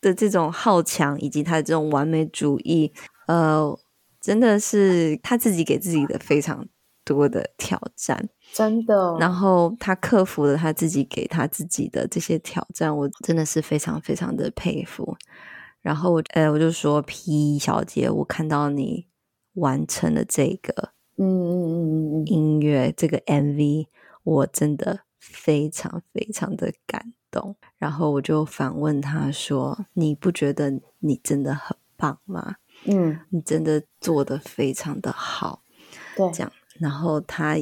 [0.00, 2.92] 的这种好强，以及他的这种完美主义，
[3.26, 3.78] 呃，
[4.20, 6.66] 真的是他自己给自己的非常
[7.04, 9.16] 多的挑战，真的。
[9.18, 15.16] 然后他克服了他自己给他自己的这些挑战，我真的是非常非常的佩服。
[15.84, 19.06] 然后我，呃，我就说，P 小姐，我看到你
[19.52, 23.88] 完成了这个，嗯嗯嗯嗯音乐这个 MV，
[24.22, 27.54] 我真的非常非常的感动。
[27.76, 32.56] 然后我就反问他说：“你不觉得你真的很棒吗？
[32.86, 35.62] 嗯，你真的做的非常的好。”
[36.16, 36.50] 对，这样。
[36.78, 37.58] 然后他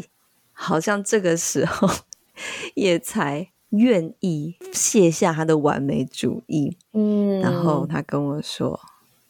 [0.53, 1.89] 好像这个时候
[2.77, 3.49] 也才。
[3.73, 8.79] 愿意卸下他的完美主义，嗯，然后他跟我说，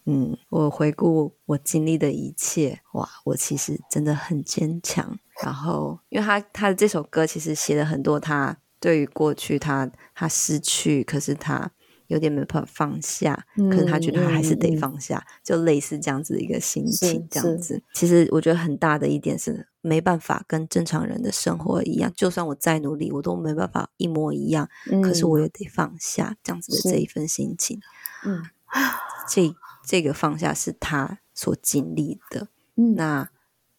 [0.04, 5.18] 嗯，我回顾我经历的一切，哇，我其实真的很坚强。
[5.42, 11.70] 然后，因为他他的这首歌其实写了很多，他对于过去他他失去，可是他
[12.12, 17.82] 有点没办法放下，嗯、可是他觉得他还是得放下，嗯、就类似这样子的一个心情，这样子。
[17.92, 19.66] 其实我觉得很大的一点是。
[19.84, 24.68] 没办法跟正常人的生活一样，就算我再努力，我都没办法一模一样。
[24.88, 27.80] 嗯、可是我也得放下这样子的这一份心情。
[28.24, 28.44] 嗯，
[29.28, 29.52] 这
[29.84, 32.46] 这个放下是他所经历的。
[32.76, 33.28] 嗯，那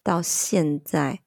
[0.02, 1.20] 到现在，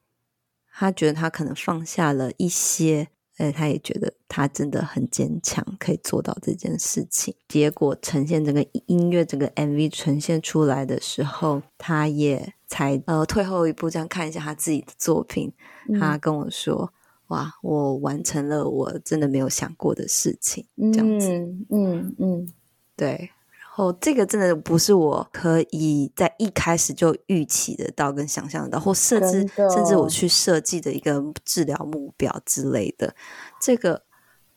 [0.71, 3.07] 他觉得他可能放下了一些。
[3.37, 7.33] 哎，他也觉得他真的很坚强，可以做到这件事情。
[7.47, 15.53] 结果呈现这个音乐，这个 MV 呈现出来的时候，他也才呃退后一步，这样看一下他自己的作品。
[15.87, 16.91] 嗯、他跟我说
[17.29, 22.53] ：“哇，我完成了我真的没有想过的事情。”这样子，嗯嗯，嗯，
[22.95, 23.29] 对。
[23.77, 33.15] 哦，这个真的不是我可以在一开始就预期得到跟想象得到，或甚至甚至我去设计的一个治疗目标之类的。
[33.61, 34.01] 这个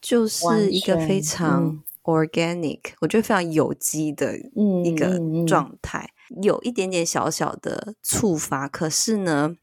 [0.00, 9.54] 就是一个非常 organic，嗯，我觉得非常有机的一个状态，嗯嗯嗯，有一点点小小的触发，可是呢，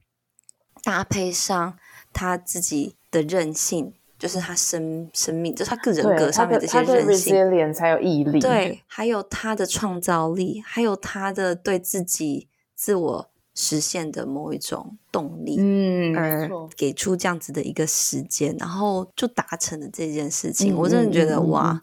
[0.84, 1.80] 搭配上
[2.14, 3.94] 他自己的韧性。
[4.18, 8.40] 就是他生生命，就是他个人格上面这些人性，脸才有毅力。
[8.40, 20.74] 对，还有他的创造力，还有他的对自己自我实现的某一种动力，嗯，而给出这样子的一个时间，然后就达成了这件事情。
[20.74, 21.82] 嗯、我真的觉得、嗯、哇，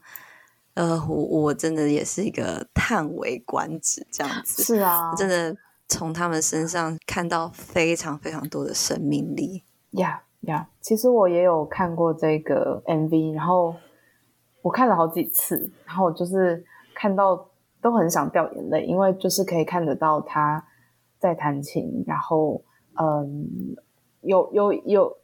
[0.75, 4.65] 呃，我我真的也是一个叹为观止这样子。
[4.65, 5.57] 是啊，真的
[5.89, 9.63] 从他们身上看到非常非常多的生命力。
[9.93, 10.24] 呀。
[10.47, 13.75] 呀，其实我也有看过这个 MV，然后
[14.63, 16.65] 我看了好几次，然后就是
[16.95, 17.49] 看到
[17.81, 20.65] 都很想掉眼泪，因为就是可以看得到他
[21.19, 22.63] 在弹琴，然后
[23.01, 23.77] 嗯，
[24.23, 25.17] 有有有，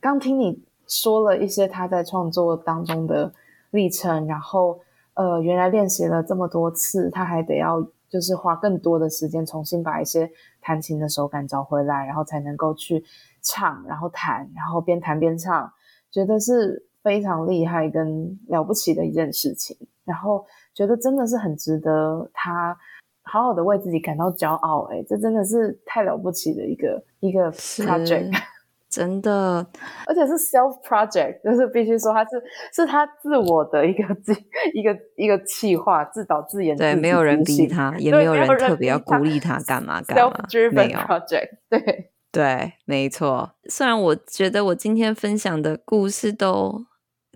[0.00, 3.32] 刚听你说了一些他在创作当中的
[3.70, 4.80] 历程，然后
[5.14, 13.04] 呃，原来练习了这么多次，他还得要就是花更多的时间重新把一些弹琴的手感找回来，然后才能够去。
[13.42, 15.70] 唱，然后弹，然后边弹边唱，
[16.10, 19.76] 觉得是非常厉害跟了不起的一件事情。
[20.04, 22.76] 然后觉得真的是很值得他
[23.22, 24.88] 好好的为自己感到骄傲。
[24.90, 28.32] 哎，这真的是太了不起的一个一个 project，
[28.90, 29.64] 真的，
[30.06, 32.30] 而且是 self project，就是必须说他是
[32.74, 34.34] 是他自我的一个自
[34.74, 42.11] 一个一个企划，自导自演，对，没有人逼他，也没有人特别要鼓励他干嘛干嘛，self-driven project，对。
[42.32, 43.54] 对，没错。
[43.68, 46.86] 虽然我觉得我今天分享的故事都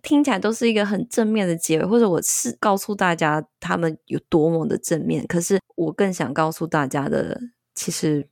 [0.03, 7.39] 听起来都是一个很正面的结尾，或者我是告诉大家他们有多么的正面，可是我更想告诉大家的，
[7.75, 8.27] 其实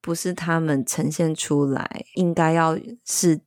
[0.00, 3.38] 不是他们呈现出来应该要是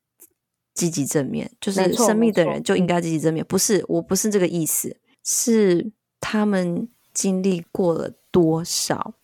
[0.75, 9.15] 积极正面，就是生命的人就应该积极正面，不是，我不是这个意思，是他们经历过了多少。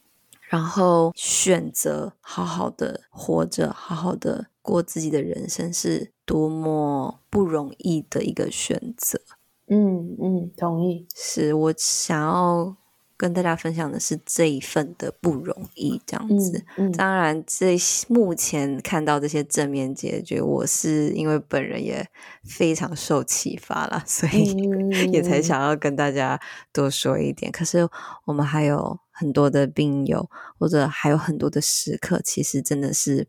[0.54, 9.20] 然后选择好好的活着，好好的过自己的人生，是多么不容易的一个选择。
[9.66, 11.08] 嗯嗯，同意。
[11.16, 12.76] 是我想要
[13.24, 16.62] 跟大家分享的是这一份的不容易，这样子。
[16.76, 17.78] 嗯嗯、当然，这
[18.10, 22.06] 目前看到这些正面解决，我是因为本人也
[22.44, 24.54] 非常受启发了，所以
[25.14, 26.38] 也才想要跟大家
[26.74, 27.50] 多说一点。
[27.50, 27.88] 可是
[28.26, 29.00] 我们还有。
[29.16, 33.28] 很多的病友，或者还有很多的时刻，其实真的是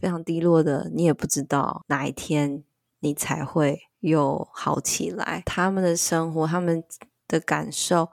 [0.00, 0.90] 非常低落的。
[0.94, 2.64] 你也不知道哪一天
[3.00, 5.42] 你才会又好起来。
[5.44, 6.82] 他们的生活，他们
[7.28, 8.08] 的感受，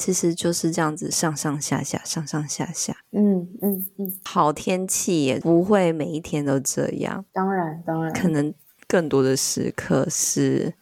[0.00, 2.96] 其实就是这样子上上下下，上上下下。
[3.10, 4.18] 嗯嗯嗯。
[4.24, 7.22] 好天气也不会每一天都这样。
[7.34, 8.52] 当然，当然，可能
[8.88, 10.72] 更多的时刻是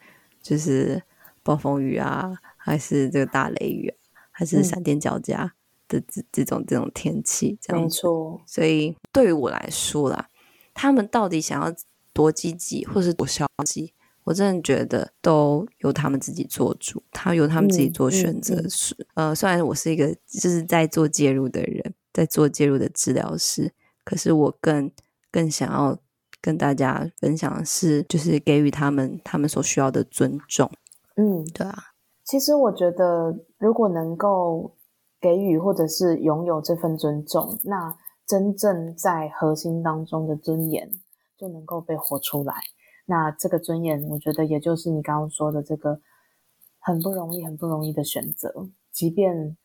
[0.41, 1.03] 就是
[1.43, 3.99] 暴风雨啊，还是这个大雷雨啊。
[4.31, 5.53] 还是闪电交加
[5.89, 7.83] 的这这种这种天气，这样。
[7.83, 8.39] 没错。
[8.45, 10.29] 所以对于我来说啦，
[10.73, 11.75] 他们到底想要
[12.13, 13.93] 多积极，或是多消极，
[14.23, 18.67] 我真的觉得都由他们自己做主，他由他们自己做选择。
[18.69, 24.91] 是、嗯嗯、呃，虽然我是一个就是在做介入的人，在做介入的治疗师，可是我更
[25.31, 25.97] 更想要
[26.41, 30.69] 跟大家分享的是，就是给予他们他们所需要的尊重。
[31.15, 31.75] 嗯，对啊。
[32.23, 34.75] 其实我觉得，如果能够
[35.19, 37.97] 给予或者是拥有这份尊重，那
[38.27, 40.87] 真正在核心当中的尊严
[41.35, 42.53] 就能够被活出来。
[43.09, 45.99] 那这个尊严，我觉得也就是你刚刚说的这个
[46.77, 48.69] 很不容易、很不容易的选择。
[48.91, 49.57] 即便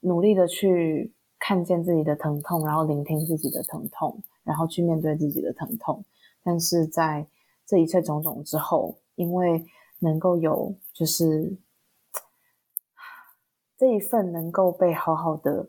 [0.00, 6.04] 努力的去看见自己的疼痛，然后聆听自己的疼痛，然后去面对自己的疼痛，
[6.42, 7.28] 但是在
[7.66, 9.66] 这一切种种之后，因为
[9.98, 11.58] 能够有就是。
[13.78, 15.68] 这一份能够被好好的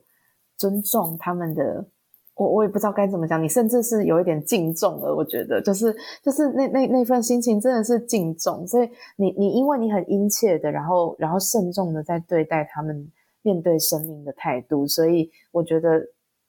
[0.55, 1.89] 尊重他们的，
[2.37, 5.13] 我我也不知道该怎么讲，你甚至是有一点敬重了。
[5.13, 13.11] 我觉得就是就是那那那份心情真的是敬重，所以你你因为你很殷切的，然后然后慎重的在对待他们
[13.41, 15.99] 面对生命的态度，所以我觉得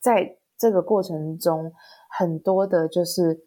[0.01, 1.73] 在这个过程中，
[2.11, 3.45] 很多的就是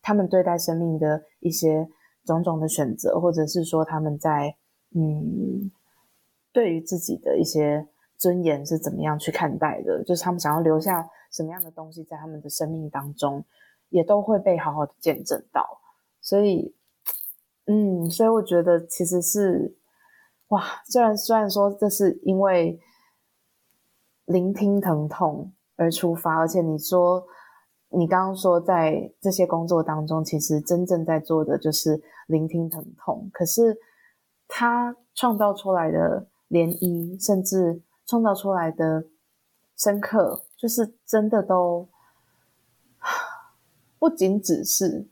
[0.00, 1.88] 他们对待生命的一些
[2.24, 4.54] 种种的选择，或者是说他们在
[4.94, 5.70] 嗯。
[6.52, 7.86] 对于自己的一些
[8.20, 10.04] 尊严是怎么样去看待的？
[10.04, 13.42] 就是他们想要留下什么样的东西在他们的生命当中，
[13.88, 15.80] 也都会被好好的见证到。
[16.20, 16.76] 所以，
[17.64, 19.74] 嗯，所以我觉得其实是，
[20.48, 22.78] 哇，虽然虽然说这是因为
[24.26, 27.26] 聆听疼痛而出发，而且你说
[27.88, 33.78] 你刚刚说在这些工作当中，其实真正在做的就是聆听疼痛，可是
[34.46, 36.28] 他创造出来的。
[36.50, 37.80] 涟漪，甚至
[38.10, 39.04] 创造出来的
[39.78, 41.88] 深刻，就是真的都
[44.00, 45.06] 不仅只是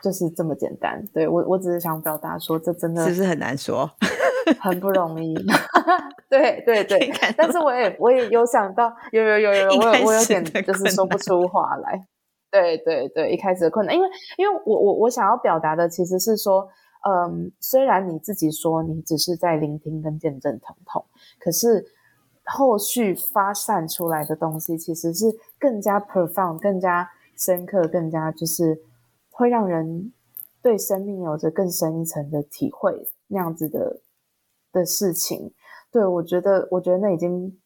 [0.00, 1.04] 就是这么简单。
[1.12, 3.90] 对，我，我只是想表达说，这真的是不是很难说，
[4.60, 5.34] 很不容易。
[6.30, 12.06] 对对对， 但是我也我也有想到，有有有有，我有我有点就是说不出话来。
[12.50, 14.08] 对对对，一开始的困难，因为
[14.38, 16.68] 因为我我我想要表达的其实是说，
[17.06, 21.04] 嗯，虽然你自己说你只是在聆听跟见证疼痛，
[21.38, 21.86] 可是
[22.44, 25.26] 后续发散出来的东西其实是
[25.58, 28.82] 更加 profound、更加深刻、更加就是
[29.30, 30.12] 会让人
[30.62, 34.00] 对生命有着更深一层的体会那样子的
[34.72, 35.52] 的事情。
[35.90, 37.58] 对，我觉得，我觉得那已经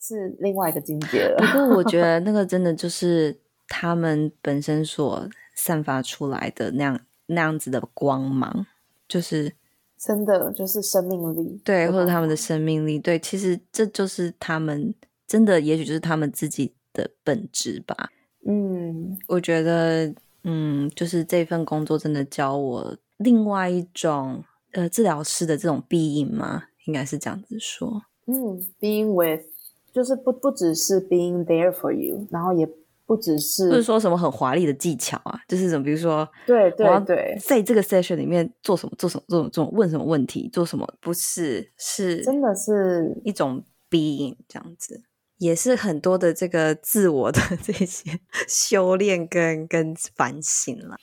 [0.00, 1.36] 是另外一个境界了。
[1.38, 3.40] 不过我觉得 那个真的就是。
[3.72, 7.00] 他们本身所散发出来的那样
[7.30, 8.66] 那样子的光芒，
[9.08, 9.52] 就是
[9.96, 14.94] 真的就是生命力，对，或者他们的生命力，对，其实这就是他们
[15.26, 18.10] 真的，也许就是他们自己的本质吧。
[18.46, 20.12] 嗯，我觉得，
[20.44, 26.64] 嗯，就是这份工作真的教我另外一种呃治疗师的这种 being 吗？
[26.86, 28.02] 应该是这样子说。
[28.26, 29.44] 嗯，being with
[29.92, 32.68] 就是不不只是 being there for you，然后也。
[33.10, 45.02] 不只是，不是说什么很华丽的技巧啊，就是什么，比如说，对对对，在这个 session 里面做什么，做什么，做什么，做问什么问题，做什么，不是，是真的是一种 being 这样子，
[45.38, 50.94] 也是很多的这个自我的 这些修炼跟跟反省了。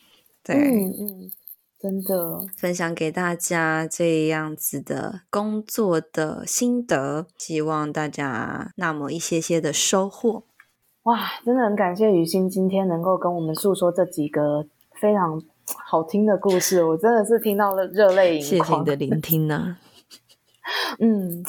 [0.41, 1.31] 对，嗯嗯，
[1.77, 10.45] 真的分享给大家这样子的工作的心得，希望大家那么一些些的收获。
[11.07, 18.43] 哇，真的很感谢雨欣今天能够跟我们诉说这几个非常好听的故事，我真的是听到了热泪盈眶。
[18.43, 19.79] 谢谢你的聆听呢、啊。
[20.99, 21.41] 嗯，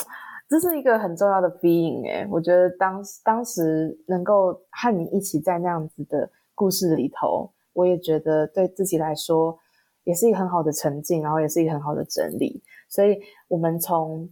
[0.49, 9.59] 这是一个很重要的 being 诶，我觉得当当时能够和你一起在那样子的故事里头，我也觉得对自己来说
[10.05, 12.63] 也是一个很好的沉浸，然后也是一个很好的整理。
[12.89, 14.29] 所以，我们从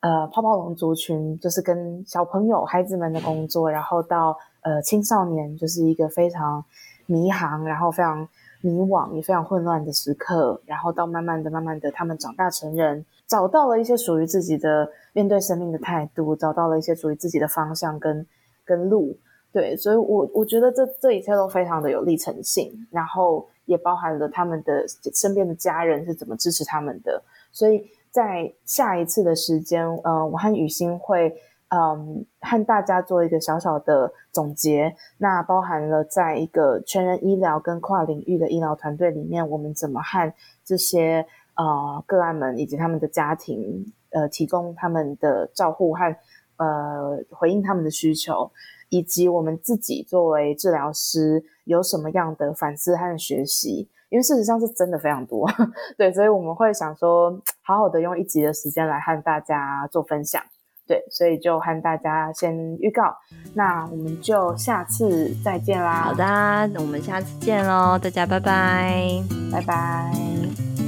[0.00, 4.36] 呃泡泡龙族群，就是跟小朋友、孩子们的工作，然后到。
[4.62, 6.62] 呃，青少年就是一个非常
[7.06, 8.28] 迷航，然后非常
[8.60, 10.60] 迷惘，也非常混乱的时刻。
[10.66, 18.26] 然后到慢慢的、慢慢的，他们长大成人，找到了一些属于自己的面对生命的态度，找到了一些属于自己的方向跟
[18.62, 19.16] 跟路。
[19.50, 24.84] 对，所以我我觉得这这一切都非常的有历程性，然后也包含了他们的
[25.14, 27.22] 身边的家人是怎么支持他们的。
[27.50, 31.34] 所以在下一次的时间，呃，我和雨欣会。
[31.72, 40.34] 嗯，和大家做一个小小的总结，那包含了在一个全人医疗跟跨领域的医疗团队里面，我们怎么和
[40.64, 46.16] 这些呃个案们以及他们的家庭呃提供他们的照护和
[46.56, 48.50] 呃回应他们的需求，
[48.88, 55.48] 以及我们自己作为治疗师有什么样的反思和学习，因为事实上是真的非常多，
[55.96, 57.30] 对，所以我们会想说，
[57.62, 60.42] 好好的用一集的时间来和大家做分享。
[60.86, 63.14] 对，所以就和大家先预告，
[63.54, 66.02] 那我们就下次再见啦。
[66.02, 70.79] 好的，那我们下次见喽，大家拜拜，拜拜。